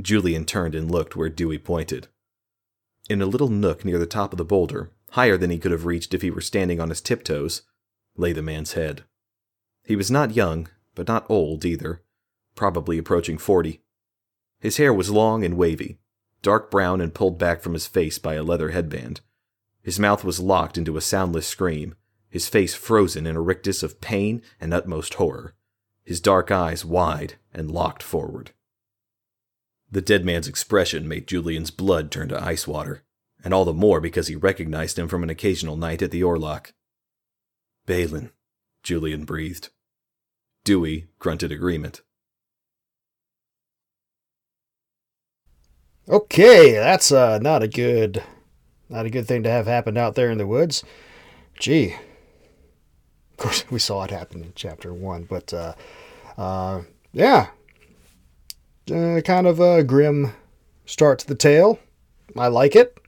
Julian 0.00 0.46
turned 0.46 0.74
and 0.74 0.90
looked 0.90 1.14
where 1.14 1.28
Dewey 1.28 1.58
pointed. 1.58 2.08
In 3.08 3.20
a 3.20 3.26
little 3.26 3.48
nook 3.48 3.84
near 3.84 3.98
the 3.98 4.06
top 4.06 4.32
of 4.32 4.38
the 4.38 4.44
boulder, 4.44 4.92
higher 5.10 5.36
than 5.36 5.50
he 5.50 5.58
could 5.58 5.72
have 5.72 5.86
reached 5.86 6.14
if 6.14 6.22
he 6.22 6.30
were 6.30 6.40
standing 6.40 6.80
on 6.80 6.88
his 6.88 7.00
tiptoes, 7.00 7.62
lay 8.16 8.32
the 8.32 8.42
man's 8.42 8.74
head. 8.74 9.04
He 9.84 9.96
was 9.96 10.10
not 10.10 10.36
young, 10.36 10.68
but 10.94 11.08
not 11.08 11.26
old 11.28 11.64
either, 11.64 12.02
probably 12.54 12.98
approaching 12.98 13.38
forty. 13.38 13.82
His 14.60 14.76
hair 14.76 14.92
was 14.92 15.10
long 15.10 15.44
and 15.44 15.56
wavy, 15.56 15.98
dark 16.42 16.70
brown 16.70 17.00
and 17.00 17.14
pulled 17.14 17.38
back 17.38 17.60
from 17.60 17.72
his 17.72 17.86
face 17.86 18.18
by 18.18 18.34
a 18.34 18.42
leather 18.42 18.70
headband. 18.70 19.20
His 19.82 19.98
mouth 19.98 20.24
was 20.24 20.40
locked 20.40 20.76
into 20.76 20.96
a 20.96 21.00
soundless 21.00 21.46
scream, 21.46 21.94
his 22.28 22.48
face 22.48 22.74
frozen 22.74 23.26
in 23.26 23.36
a 23.36 23.40
rictus 23.40 23.82
of 23.82 24.00
pain 24.00 24.42
and 24.60 24.72
utmost 24.72 25.14
horror, 25.14 25.54
his 26.04 26.20
dark 26.20 26.50
eyes 26.50 26.84
wide 26.84 27.34
and 27.52 27.70
locked 27.70 28.02
forward. 28.02 28.52
The 29.90 30.02
dead 30.02 30.24
man's 30.24 30.46
expression 30.46 31.08
made 31.08 31.26
Julian's 31.26 31.70
blood 31.70 32.10
turn 32.10 32.28
to 32.28 32.42
ice 32.42 32.68
water, 32.68 33.02
and 33.44 33.54
all 33.54 33.64
the 33.64 33.72
more 33.72 34.00
because 34.00 34.28
he 34.28 34.36
recognized 34.36 34.98
him 34.98 35.08
from 35.08 35.22
an 35.22 35.30
occasional 35.30 35.76
night 35.76 36.02
at 36.02 36.10
the 36.10 36.22
Orlok. 36.22 36.72
Balin, 37.86 38.30
Julian 38.82 39.24
breathed. 39.24 39.70
Dewey 40.64 41.08
grunted 41.18 41.50
agreement. 41.50 42.02
Okay, 46.08 46.72
that's 46.72 47.12
uh, 47.12 47.38
not 47.38 47.62
a 47.62 47.68
good, 47.68 48.22
not 48.88 49.06
a 49.06 49.10
good 49.10 49.26
thing 49.26 49.42
to 49.44 49.50
have 49.50 49.66
happen 49.66 49.96
out 49.96 50.14
there 50.16 50.30
in 50.30 50.38
the 50.38 50.46
woods. 50.46 50.82
Gee, 51.58 51.94
of 53.30 53.36
course 53.36 53.64
we 53.70 53.78
saw 53.78 54.04
it 54.04 54.10
happen 54.10 54.42
in 54.42 54.52
chapter 54.54 54.92
one, 54.92 55.24
but 55.24 55.54
uh, 55.54 55.74
uh, 56.36 56.82
yeah, 57.12 57.48
uh, 58.92 59.20
kind 59.24 59.46
of 59.46 59.60
a 59.60 59.82
grim 59.84 60.32
start 60.84 61.20
to 61.20 61.26
the 61.26 61.34
tale. 61.34 61.78
I 62.36 62.48
like 62.48 62.76
it. 62.76 62.99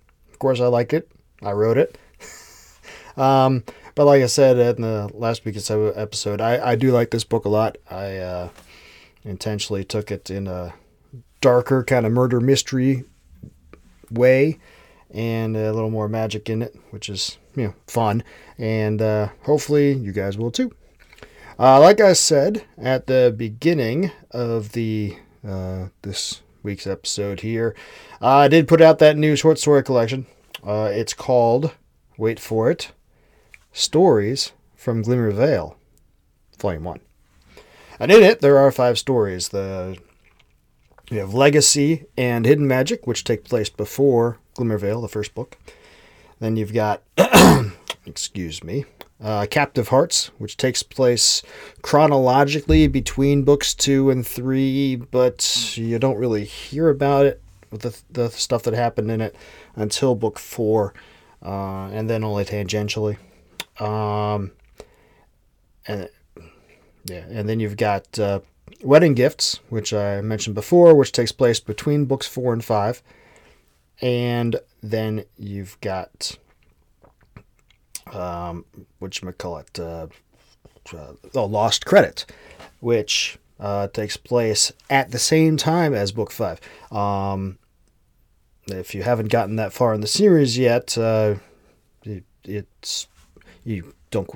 Course, 0.42 0.58
I 0.58 0.66
liked 0.66 0.92
it. 0.92 1.08
I 1.40 1.52
wrote 1.52 1.78
it. 1.78 1.96
um, 3.16 3.62
but 3.94 4.06
like 4.06 4.22
I 4.22 4.26
said 4.26 4.58
in 4.58 4.82
the 4.82 5.08
last 5.14 5.44
week's 5.44 5.70
episode, 5.70 6.40
I, 6.40 6.70
I 6.70 6.74
do 6.74 6.90
like 6.90 7.12
this 7.12 7.22
book 7.22 7.44
a 7.44 7.48
lot. 7.48 7.78
I 7.88 8.16
uh, 8.16 8.48
intentionally 9.22 9.84
took 9.84 10.10
it 10.10 10.30
in 10.30 10.48
a 10.48 10.74
darker 11.40 11.84
kind 11.84 12.04
of 12.04 12.10
murder 12.10 12.40
mystery 12.40 13.04
way 14.10 14.58
and 15.12 15.56
a 15.56 15.72
little 15.72 15.90
more 15.90 16.08
magic 16.08 16.50
in 16.50 16.60
it, 16.60 16.74
which 16.90 17.08
is 17.08 17.38
you 17.54 17.68
know 17.68 17.74
fun, 17.86 18.24
and 18.58 19.00
uh, 19.00 19.28
hopefully 19.42 19.92
you 19.92 20.10
guys 20.10 20.36
will 20.36 20.50
too. 20.50 20.72
Uh, 21.56 21.78
like 21.78 22.00
I 22.00 22.14
said 22.14 22.64
at 22.76 23.06
the 23.06 23.32
beginning 23.36 24.10
of 24.32 24.72
the 24.72 25.18
uh, 25.46 25.90
this 26.02 26.42
week's 26.62 26.86
episode 26.86 27.40
here, 27.40 27.74
I 28.20 28.48
did 28.48 28.68
put 28.68 28.80
out 28.80 28.98
that 28.98 29.16
new 29.16 29.36
short 29.36 29.58
story 29.58 29.82
collection. 29.82 30.26
Uh, 30.64 30.90
it's 30.92 31.14
called, 31.14 31.72
wait 32.16 32.38
for 32.38 32.70
it, 32.70 32.92
Stories 33.72 34.52
from 34.74 35.02
Glimmervale, 35.02 35.76
Volume 36.58 36.84
One. 36.84 37.00
And 37.98 38.10
in 38.10 38.22
it, 38.22 38.40
there 38.40 38.58
are 38.58 38.70
five 38.72 38.98
stories. 38.98 39.48
The 39.48 39.96
you 41.10 41.18
have 41.18 41.34
Legacy 41.34 42.06
and 42.16 42.46
Hidden 42.46 42.66
Magic, 42.66 43.06
which 43.06 43.24
take 43.24 43.44
place 43.44 43.68
before 43.68 44.38
Glimmervale, 44.56 45.02
the 45.02 45.08
first 45.08 45.34
book. 45.34 45.58
Then 46.40 46.56
you've 46.56 46.72
got, 46.72 47.02
excuse 48.06 48.64
me, 48.64 48.86
uh, 49.22 49.46
Captive 49.48 49.88
Hearts, 49.88 50.30
which 50.38 50.56
takes 50.56 50.82
place 50.82 51.42
chronologically 51.80 52.88
between 52.88 53.44
books 53.44 53.74
two 53.74 54.10
and 54.10 54.26
three, 54.26 54.96
but 54.96 55.76
you 55.76 55.98
don't 55.98 56.18
really 56.18 56.44
hear 56.44 56.88
about 56.88 57.26
it 57.26 57.40
with 57.70 57.82
the, 57.82 58.00
the 58.10 58.28
stuff 58.30 58.62
that 58.64 58.74
happened 58.74 59.10
in 59.10 59.20
it 59.20 59.34
until 59.76 60.14
book 60.14 60.38
four, 60.38 60.92
uh, 61.42 61.86
and 61.86 62.10
then 62.10 62.24
only 62.24 62.44
tangentially. 62.44 63.16
Um, 63.80 64.52
and 65.86 66.08
yeah, 67.04 67.24
and 67.30 67.48
then 67.48 67.60
you've 67.60 67.76
got 67.76 68.18
uh, 68.18 68.40
Wedding 68.82 69.14
Gifts, 69.14 69.60
which 69.68 69.92
I 69.92 70.20
mentioned 70.20 70.54
before, 70.54 70.94
which 70.94 71.12
takes 71.12 71.32
place 71.32 71.60
between 71.60 72.04
books 72.04 72.26
four 72.26 72.52
and 72.52 72.64
five. 72.64 73.02
And 74.00 74.56
then 74.82 75.24
you've 75.38 75.80
got, 75.80 76.36
um, 78.12 78.64
which 78.98 79.22
call 79.38 79.58
it, 79.58 79.78
uh, 79.78 80.06
uh, 80.92 81.12
oh, 81.34 81.44
Lost 81.44 81.86
Credit, 81.86 82.24
which 82.80 83.38
uh, 83.60 83.88
takes 83.88 84.16
place 84.16 84.72
at 84.90 85.10
the 85.10 85.18
same 85.18 85.56
time 85.56 85.94
as 85.94 86.12
book 86.12 86.30
five. 86.30 86.60
Um, 86.90 87.58
if 88.66 88.94
you 88.94 89.02
haven't 89.02 89.28
gotten 89.28 89.56
that 89.56 89.72
far 89.72 89.94
in 89.94 90.00
the 90.00 90.06
series 90.06 90.58
yet, 90.58 90.96
uh, 90.96 91.36
it, 92.04 92.24
it's 92.44 93.06
you 93.64 93.94
don't 94.10 94.28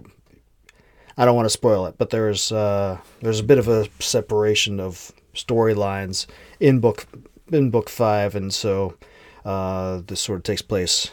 I 1.19 1.25
don't 1.25 1.37
want 1.37 1.47
to 1.47 1.51
spoil 1.51 1.87
it, 1.87 1.97
but 1.97 2.11
there's 2.11 2.53
uh, 2.53 2.99
there's 3.23 3.41
a 3.41 3.45
bit 3.45 3.59
of 3.59 3.69
a 3.69 3.89
separation 4.01 4.79
of 4.81 5.13
storylines 5.35 6.27
in 6.61 6.81
book 6.81 7.07
in 7.51 7.71
book 7.71 7.89
five, 7.89 8.35
and 8.35 8.53
so 8.53 8.97
uh, 9.45 10.03
this 10.07 10.21
sort 10.21 10.39
of 10.39 10.43
takes 10.43 10.63
place. 10.63 11.11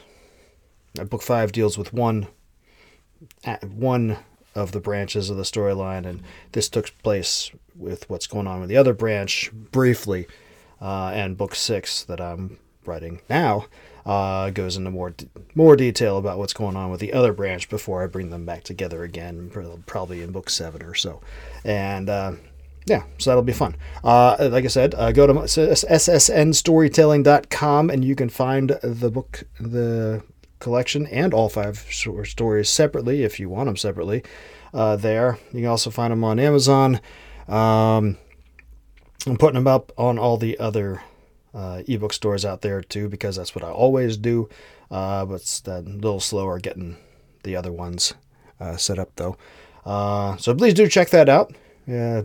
Book 1.10 1.24
five 1.24 1.52
deals 1.52 1.78
with 1.78 1.94
one 1.94 2.28
one 3.64 4.18
of 4.56 4.72
the 4.72 4.80
branches 4.80 5.30
of 5.30 5.38
the 5.38 5.44
storyline, 5.44 6.06
and 6.06 6.22
this 6.52 6.70
took 6.70 6.92
place 7.04 7.52
with 7.76 8.10
what's 8.10 8.28
going 8.28 8.48
on 8.48 8.60
with 8.60 8.70
the 8.70 8.78
other 8.78 8.94
branch 8.94 9.52
briefly. 9.54 10.28
Uh, 10.82 11.12
and 11.16 11.38
book 11.38 11.56
six 11.56 12.04
that 12.04 12.20
I'm 12.20 12.58
writing 12.86 13.22
now 13.30 13.68
uh, 14.06 14.50
goes 14.50 14.76
into 14.78 14.92
more 14.92 15.14
more 15.56 15.76
detail 15.76 16.18
about 16.18 16.38
what's 16.38 16.54
going 16.54 16.76
on 16.76 16.92
with 16.92 17.00
the 17.00 17.14
other 17.14 17.34
branch 17.34 17.68
before 17.70 18.04
I 18.04 18.08
bring 18.08 18.30
them 18.32 18.46
back 18.46 18.64
together 18.64 19.04
again, 19.04 19.50
probably 19.86 20.22
in 20.22 20.32
book 20.32 20.50
seven 20.50 20.84
or 20.84 20.94
so. 20.94 21.22
And 21.64 22.10
uh, 22.10 22.34
yeah, 22.86 23.04
so 23.18 23.30
that'll 23.30 23.44
be 23.44 23.54
fun. 23.54 23.78
Uh, 24.04 24.50
like 24.52 24.66
I 24.66 24.68
said, 24.68 24.94
uh, 24.96 25.14
go 25.14 25.26
to 25.28 25.34
ssnstorytelling.com 25.34 27.90
and 27.90 28.04
you 28.04 28.16
can 28.16 28.28
find 28.30 28.70
the 28.84 29.10
book, 29.10 29.44
the 29.60 30.22
collection, 30.64 31.06
and 31.08 31.34
all 31.34 31.50
five 31.50 31.78
stories 31.92 32.70
separately 32.70 33.24
if 33.24 33.40
you 33.40 33.50
want 33.50 33.68
them 33.68 33.78
separately. 33.78 34.24
Uh, 34.74 34.96
there, 34.96 35.38
you 35.52 35.60
can 35.60 35.70
also 35.70 35.92
find 35.92 36.12
them 36.12 36.24
on 36.24 36.40
Amazon. 36.40 37.00
Um, 37.48 38.18
I'm 39.28 39.38
putting 39.38 39.56
them 39.56 39.68
up 39.68 39.92
on 39.98 40.18
all 40.18 40.38
the 40.38 40.58
other 40.58 41.04
uh, 41.54 41.84
ebook 41.88 42.14
stores 42.14 42.44
out 42.44 42.62
there 42.62 42.82
too, 42.82 43.08
because 43.08 43.36
that's 43.36 43.54
what 43.54 43.64
I 43.64 43.70
always 43.70 44.18
do. 44.18 44.50
Uh, 44.90 45.26
but 45.26 45.36
it's 45.36 45.62
a 45.68 45.82
little 45.82 46.20
slower 46.20 46.60
getting 46.60 46.98
the 47.44 47.56
other 47.56 47.72
ones 47.72 48.14
uh, 48.60 48.78
set 48.78 49.00
up 49.00 49.12
though. 49.16 49.38
Uh, 49.86 50.38
so 50.38 50.56
please 50.56 50.74
do 50.74 50.88
check 50.88 51.10
that 51.10 51.30
out. 51.30 51.54
Yeah, 51.86 52.24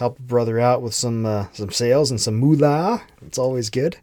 help 0.00 0.18
a 0.18 0.22
brother 0.22 0.58
out 0.58 0.82
with 0.82 0.94
some 0.94 1.24
uh, 1.24 1.46
some 1.52 1.70
sales 1.70 2.10
and 2.10 2.20
some 2.20 2.34
moolah. 2.34 3.02
It's 3.24 3.38
always 3.38 3.70
good. 3.70 3.96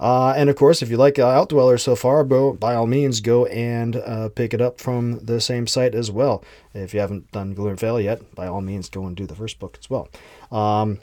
Uh, 0.00 0.34
and 0.36 0.50
of 0.50 0.56
course, 0.56 0.82
if 0.82 0.90
you 0.90 0.96
like 0.96 1.14
Outdweller 1.14 1.80
so 1.80 1.94
far, 1.94 2.24
by 2.24 2.74
all 2.74 2.88
means 2.88 3.20
go 3.20 3.46
and 3.46 3.94
pick 4.34 4.52
it 4.52 4.60
up 4.60 4.80
from 4.80 5.24
the 5.24 5.40
same 5.40 5.68
site 5.68 5.94
as 5.94 6.10
well. 6.10 6.42
If 6.74 6.92
you 6.92 6.98
haven't 6.98 7.30
done 7.30 7.54
Glimmervale 7.54 8.02
yet, 8.02 8.34
by 8.34 8.48
all 8.48 8.60
means 8.60 8.88
go 8.88 9.06
and 9.06 9.16
do 9.16 9.24
the 9.24 9.36
first 9.36 9.60
book 9.60 9.78
as 9.80 9.88
well. 9.88 10.08
Um, 10.50 10.98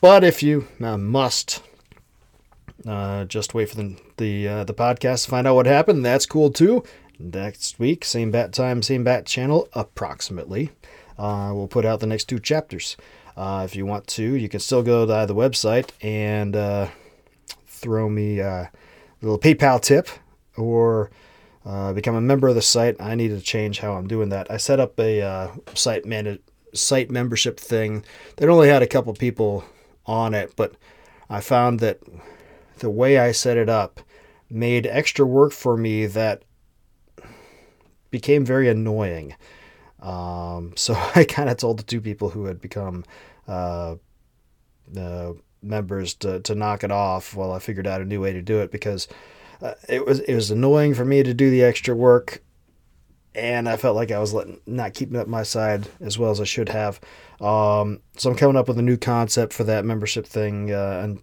but 0.00 0.22
if 0.22 0.44
you 0.44 0.68
must 0.78 1.60
uh, 2.86 3.24
just 3.24 3.54
wait 3.54 3.68
for 3.68 3.76
the 3.76 3.96
the 4.16 4.48
uh, 4.48 4.64
the 4.64 4.74
podcast 4.74 5.24
to 5.24 5.30
find 5.30 5.46
out 5.46 5.54
what 5.54 5.66
happened. 5.66 6.04
That's 6.04 6.26
cool 6.26 6.50
too. 6.50 6.84
Next 7.18 7.78
week, 7.78 8.04
same 8.04 8.30
bat 8.30 8.52
time, 8.52 8.82
same 8.82 9.04
bat 9.04 9.26
channel, 9.26 9.68
approximately. 9.74 10.70
Uh, 11.20 11.52
we'll 11.52 11.68
put 11.68 11.84
out 11.84 12.00
the 12.00 12.06
next 12.06 12.24
two 12.24 12.38
chapters. 12.38 12.96
Uh, 13.36 13.62
if 13.64 13.76
you 13.76 13.84
want 13.84 14.06
to, 14.06 14.22
you 14.22 14.48
can 14.48 14.58
still 14.58 14.82
go 14.82 15.04
to 15.04 15.26
the 15.26 15.34
website 15.34 15.90
and 16.00 16.56
uh, 16.56 16.88
throw 17.66 18.08
me 18.08 18.38
a 18.38 18.70
little 19.20 19.38
PayPal 19.38 19.80
tip 19.82 20.08
or 20.56 21.10
uh, 21.66 21.92
become 21.92 22.14
a 22.14 22.22
member 22.22 22.48
of 22.48 22.54
the 22.54 22.62
site. 22.62 22.96
I 22.98 23.14
need 23.16 23.28
to 23.28 23.40
change 23.42 23.80
how 23.80 23.92
I'm 23.92 24.08
doing 24.08 24.30
that. 24.30 24.50
I 24.50 24.56
set 24.56 24.80
up 24.80 24.98
a 24.98 25.50
site 25.74 26.06
man- 26.06 26.38
site 26.72 27.10
membership 27.10 27.60
thing 27.60 28.02
that 28.36 28.48
only 28.48 28.68
had 28.68 28.82
a 28.82 28.86
couple 28.86 29.12
people 29.12 29.64
on 30.06 30.32
it, 30.32 30.54
but 30.56 30.74
I 31.28 31.42
found 31.42 31.80
that 31.80 32.00
the 32.78 32.90
way 32.90 33.18
I 33.18 33.32
set 33.32 33.58
it 33.58 33.68
up 33.68 34.00
made 34.48 34.86
extra 34.86 35.26
work 35.26 35.52
for 35.52 35.76
me 35.76 36.06
that 36.06 36.44
became 38.10 38.42
very 38.42 38.70
annoying. 38.70 39.34
Um, 40.00 40.72
so 40.76 40.94
I 41.14 41.24
kind 41.24 41.50
of 41.50 41.56
told 41.56 41.78
the 41.78 41.84
two 41.84 42.00
people 42.00 42.30
who 42.30 42.44
had 42.46 42.60
become 42.60 43.04
uh, 43.48 43.96
uh, 44.96 45.32
members 45.62 46.14
to, 46.14 46.40
to 46.40 46.54
knock 46.54 46.84
it 46.84 46.90
off 46.90 47.34
while 47.34 47.52
I 47.52 47.58
figured 47.58 47.86
out 47.86 48.00
a 48.00 48.04
new 48.04 48.20
way 48.20 48.32
to 48.32 48.42
do 48.42 48.60
it 48.60 48.70
because 48.70 49.08
uh, 49.62 49.74
it 49.88 50.06
was 50.06 50.20
it 50.20 50.34
was 50.34 50.50
annoying 50.50 50.94
for 50.94 51.04
me 51.04 51.22
to 51.22 51.34
do 51.34 51.50
the 51.50 51.62
extra 51.62 51.94
work, 51.94 52.42
and 53.34 53.68
I 53.68 53.76
felt 53.76 53.94
like 53.94 54.10
I 54.10 54.18
was 54.18 54.32
letting, 54.32 54.60
not 54.66 54.94
keeping 54.94 55.16
up 55.16 55.28
my 55.28 55.42
side 55.42 55.88
as 56.00 56.18
well 56.18 56.30
as 56.30 56.40
I 56.40 56.44
should 56.44 56.70
have. 56.70 56.98
Um, 57.40 58.00
so 58.16 58.30
I'm 58.30 58.36
coming 58.36 58.56
up 58.56 58.68
with 58.68 58.78
a 58.78 58.82
new 58.82 58.96
concept 58.96 59.52
for 59.52 59.64
that 59.64 59.84
membership 59.84 60.26
thing, 60.26 60.72
uh, 60.72 61.00
and 61.04 61.22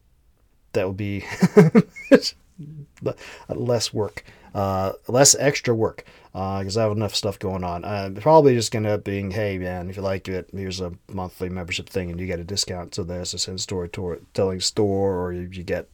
that 0.73 0.85
will 0.85 0.93
be 0.93 1.25
less 3.49 3.93
work, 3.93 4.23
uh, 4.57 4.93
less 5.07 5.35
extra 5.35 5.75
work, 5.75 6.03
because 6.31 6.77
uh, 6.77 6.79
I 6.79 6.83
have 6.83 6.97
enough 6.97 7.13
stuff 7.13 7.37
going 7.37 7.63
on. 7.63 7.85
Uh, 7.85 8.09
probably 8.15 8.55
just 8.55 8.71
gonna 8.71 8.93
up 8.93 9.03
being, 9.03 9.29
hey 9.29 9.59
man, 9.59 9.87
if 9.87 9.97
you 9.97 10.01
like 10.01 10.27
it, 10.27 10.49
here's 10.51 10.81
a 10.81 10.93
monthly 11.13 11.47
membership 11.47 11.87
thing, 11.87 12.09
and 12.09 12.19
you 12.19 12.25
get 12.25 12.39
a 12.39 12.43
discount 12.43 12.91
to 12.93 13.03
the 13.03 13.13
SSN 13.13 13.59
storytelling 13.59 14.59
store, 14.59 15.15
or 15.15 15.31
you, 15.31 15.47
you 15.51 15.61
get 15.61 15.87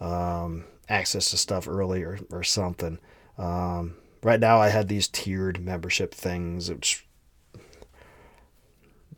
um, 0.00 0.64
access 0.88 1.30
to 1.30 1.36
stuff 1.36 1.66
early 1.66 2.04
or, 2.04 2.20
or 2.30 2.44
something. 2.44 3.00
Um, 3.36 3.96
right 4.22 4.38
now, 4.38 4.60
I 4.60 4.68
had 4.68 4.86
these 4.86 5.08
tiered 5.08 5.60
membership 5.60 6.14
things, 6.14 6.70
which. 6.70 7.04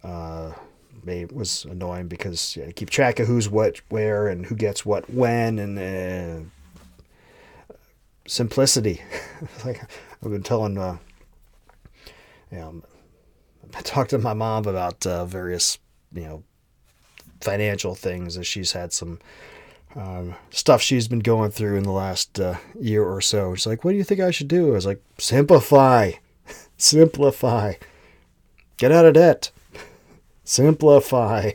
Uh, 0.02 0.54
was 1.32 1.66
annoying 1.66 2.08
because 2.08 2.56
yeah, 2.56 2.70
keep 2.72 2.88
track 2.88 3.18
of 3.18 3.26
who's 3.26 3.48
what 3.48 3.80
where 3.88 4.28
and 4.28 4.46
who 4.46 4.54
gets 4.54 4.84
what 4.84 5.08
when 5.10 5.58
and 5.58 5.78
uh, 5.78 6.48
simplicity. 8.30 9.02
like 9.64 9.82
I've 10.22 10.30
been 10.30 10.42
telling, 10.42 10.78
uh, 10.78 10.98
you 12.50 12.58
know, 12.58 12.82
I 13.74 13.80
talked 13.82 14.10
to 14.10 14.18
my 14.18 14.34
mom 14.34 14.66
about 14.66 15.06
uh, 15.06 15.24
various, 15.24 15.78
you 16.12 16.22
know, 16.22 16.42
financial 17.40 17.94
things 17.94 18.36
as 18.36 18.46
she's 18.46 18.72
had 18.72 18.92
some 18.92 19.18
um, 19.96 20.34
stuff 20.50 20.82
she's 20.82 21.08
been 21.08 21.20
going 21.20 21.50
through 21.50 21.76
in 21.76 21.82
the 21.82 21.92
last 21.92 22.38
uh, 22.38 22.56
year 22.78 23.02
or 23.02 23.20
so. 23.20 23.54
She's 23.54 23.66
like, 23.66 23.84
"What 23.84 23.92
do 23.92 23.96
you 23.96 24.04
think 24.04 24.20
I 24.20 24.30
should 24.30 24.48
do?" 24.48 24.68
I 24.68 24.72
was 24.72 24.86
like, 24.86 25.02
"Simplify, 25.18 26.12
simplify, 26.76 27.74
get 28.76 28.92
out 28.92 29.06
of 29.06 29.14
debt." 29.14 29.50
simplify. 30.50 31.52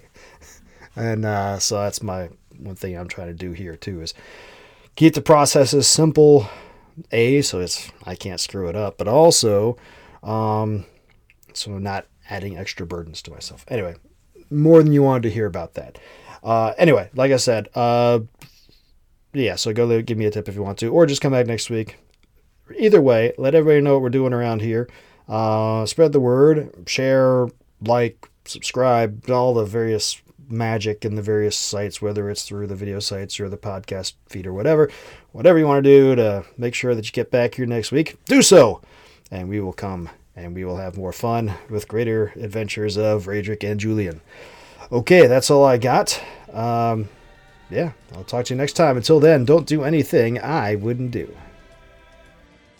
And 0.95 1.25
uh, 1.25 1.59
so 1.59 1.81
that's 1.81 2.01
my 2.01 2.29
one 2.57 2.75
thing 2.75 2.95
I'm 2.95 3.09
trying 3.09 3.27
to 3.27 3.33
do 3.33 3.51
here 3.51 3.75
too 3.75 4.01
is 4.01 4.13
keep 4.95 5.13
the 5.13 5.21
processes 5.21 5.87
simple. 5.87 6.47
A, 7.11 7.41
so 7.41 7.59
it's 7.59 7.91
I 8.05 8.15
can't 8.15 8.39
screw 8.39 8.67
it 8.69 8.75
up, 8.75 8.97
but 8.97 9.07
also, 9.07 9.77
um, 10.23 10.85
so 11.53 11.77
not 11.77 12.05
adding 12.29 12.57
extra 12.57 12.85
burdens 12.85 13.21
to 13.23 13.31
myself. 13.31 13.65
Anyway, 13.67 13.95
more 14.49 14.81
than 14.81 14.93
you 14.93 15.03
wanted 15.03 15.23
to 15.23 15.31
hear 15.31 15.45
about 15.45 15.73
that. 15.73 15.99
Uh, 16.43 16.73
anyway, 16.77 17.09
like 17.15 17.31
I 17.31 17.37
said, 17.37 17.69
uh, 17.75 18.19
yeah, 19.33 19.55
so 19.55 19.73
go 19.73 20.01
give 20.01 20.17
me 20.17 20.25
a 20.25 20.31
tip 20.31 20.47
if 20.47 20.55
you 20.55 20.63
want 20.63 20.77
to, 20.79 20.87
or 20.87 21.05
just 21.05 21.21
come 21.21 21.33
back 21.33 21.47
next 21.47 21.69
week. 21.69 21.97
Either 22.77 23.01
way, 23.01 23.33
let 23.37 23.55
everybody 23.55 23.81
know 23.81 23.93
what 23.93 24.01
we're 24.01 24.09
doing 24.09 24.33
around 24.33 24.61
here. 24.61 24.89
Uh, 25.27 25.85
spread 25.85 26.11
the 26.11 26.19
word, 26.19 26.85
share, 26.87 27.47
like, 27.81 28.29
subscribe, 28.45 29.29
all 29.29 29.53
the 29.53 29.65
various 29.65 30.21
magic 30.47 31.03
in 31.03 31.15
the 31.15 31.21
various 31.21 31.57
sites, 31.57 32.01
whether 32.01 32.29
it's 32.29 32.43
through 32.43 32.67
the 32.67 32.75
video 32.75 32.99
sites 32.99 33.39
or 33.39 33.49
the 33.49 33.57
podcast 33.57 34.13
feed 34.29 34.45
or 34.45 34.53
whatever. 34.53 34.89
Whatever 35.35 35.59
you 35.59 35.67
want 35.67 35.83
to 35.83 35.89
do 35.89 36.15
to 36.15 36.45
make 36.57 36.73
sure 36.73 36.95
that 36.95 37.05
you 37.05 37.11
get 37.11 37.29
back 37.29 37.55
here 37.55 37.65
next 37.65 37.91
week, 37.91 38.15
do 38.23 38.41
so. 38.41 38.81
And 39.29 39.49
we 39.49 39.59
will 39.59 39.73
come 39.73 40.09
and 40.33 40.55
we 40.55 40.63
will 40.63 40.77
have 40.77 40.95
more 40.95 41.11
fun 41.11 41.53
with 41.69 41.89
greater 41.89 42.31
adventures 42.37 42.95
of 42.95 43.25
Radric 43.25 43.69
and 43.69 43.77
Julian. 43.77 44.21
Okay, 44.93 45.27
that's 45.27 45.51
all 45.51 45.65
I 45.65 45.75
got. 45.75 46.23
Um, 46.53 47.09
yeah, 47.69 47.91
I'll 48.15 48.23
talk 48.23 48.45
to 48.45 48.53
you 48.53 48.57
next 48.57 48.77
time. 48.77 48.95
Until 48.95 49.19
then, 49.19 49.43
don't 49.43 49.67
do 49.67 49.83
anything 49.83 50.39
I 50.39 50.75
wouldn't 50.75 51.11
do. 51.11 51.35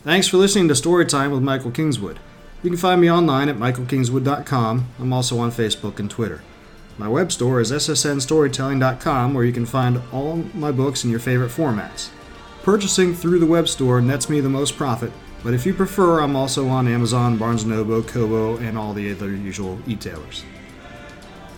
Thanks 0.00 0.26
for 0.26 0.38
listening 0.38 0.68
to 0.68 0.74
Storytime 0.74 1.32
with 1.32 1.42
Michael 1.42 1.72
Kingswood. 1.72 2.18
You 2.62 2.70
can 2.70 2.78
find 2.78 3.02
me 3.02 3.10
online 3.10 3.50
at 3.50 3.58
michaelkingswood.com. 3.58 4.88
I'm 4.98 5.12
also 5.12 5.38
on 5.40 5.50
Facebook 5.50 5.98
and 5.98 6.10
Twitter. 6.10 6.42
My 6.96 7.06
web 7.06 7.32
store 7.32 7.60
is 7.60 7.70
ssnstorytelling.com, 7.70 9.34
where 9.34 9.44
you 9.44 9.52
can 9.52 9.66
find 9.66 10.00
all 10.10 10.36
my 10.54 10.72
books 10.72 11.04
in 11.04 11.10
your 11.10 11.20
favorite 11.20 11.50
formats. 11.50 12.08
Purchasing 12.66 13.14
through 13.14 13.38
the 13.38 13.46
web 13.46 13.68
store 13.68 14.00
nets 14.00 14.28
me 14.28 14.40
the 14.40 14.48
most 14.48 14.76
profit, 14.76 15.12
but 15.44 15.54
if 15.54 15.64
you 15.64 15.72
prefer, 15.72 16.18
I'm 16.18 16.34
also 16.34 16.66
on 16.66 16.88
Amazon, 16.88 17.36
Barnes 17.38 17.64
& 17.64 17.64
Noble, 17.64 18.02
Kobo, 18.02 18.56
and 18.56 18.76
all 18.76 18.92
the 18.92 19.12
other 19.12 19.30
usual 19.30 19.78
e-tailers. 19.86 20.42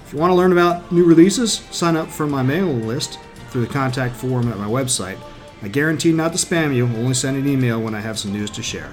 If 0.04 0.12
you 0.12 0.18
want 0.18 0.32
to 0.32 0.34
learn 0.34 0.52
about 0.52 0.92
new 0.92 1.04
releases, 1.04 1.60
sign 1.70 1.96
up 1.96 2.08
for 2.08 2.26
my 2.26 2.42
mailing 2.42 2.86
list 2.86 3.18
through 3.48 3.62
the 3.62 3.72
contact 3.72 4.16
form 4.16 4.52
at 4.52 4.58
my 4.58 4.66
website. 4.66 5.18
I 5.62 5.68
guarantee 5.68 6.12
not 6.12 6.34
to 6.34 6.38
spam 6.38 6.74
you, 6.74 6.84
only 6.84 7.14
send 7.14 7.38
an 7.38 7.48
email 7.48 7.80
when 7.80 7.94
I 7.94 8.00
have 8.00 8.18
some 8.18 8.34
news 8.34 8.50
to 8.50 8.62
share. 8.62 8.92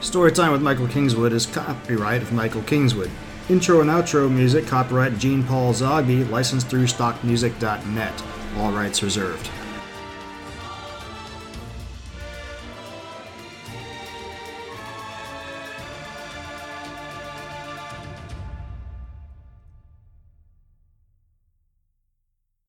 Storytime 0.00 0.52
with 0.52 0.62
Michael 0.62 0.88
Kingswood 0.88 1.34
is 1.34 1.44
copyright 1.44 2.22
of 2.22 2.32
Michael 2.32 2.62
Kingswood. 2.62 3.10
Intro 3.50 3.82
and 3.82 3.90
outro 3.90 4.32
music 4.32 4.66
copyright 4.66 5.18
Gene 5.18 5.44
Paul 5.44 5.74
Zogby, 5.74 6.30
licensed 6.30 6.68
through 6.68 6.86
stockmusic.net. 6.86 8.22
All 8.56 8.72
rights 8.72 9.02
reserved. 9.02 9.50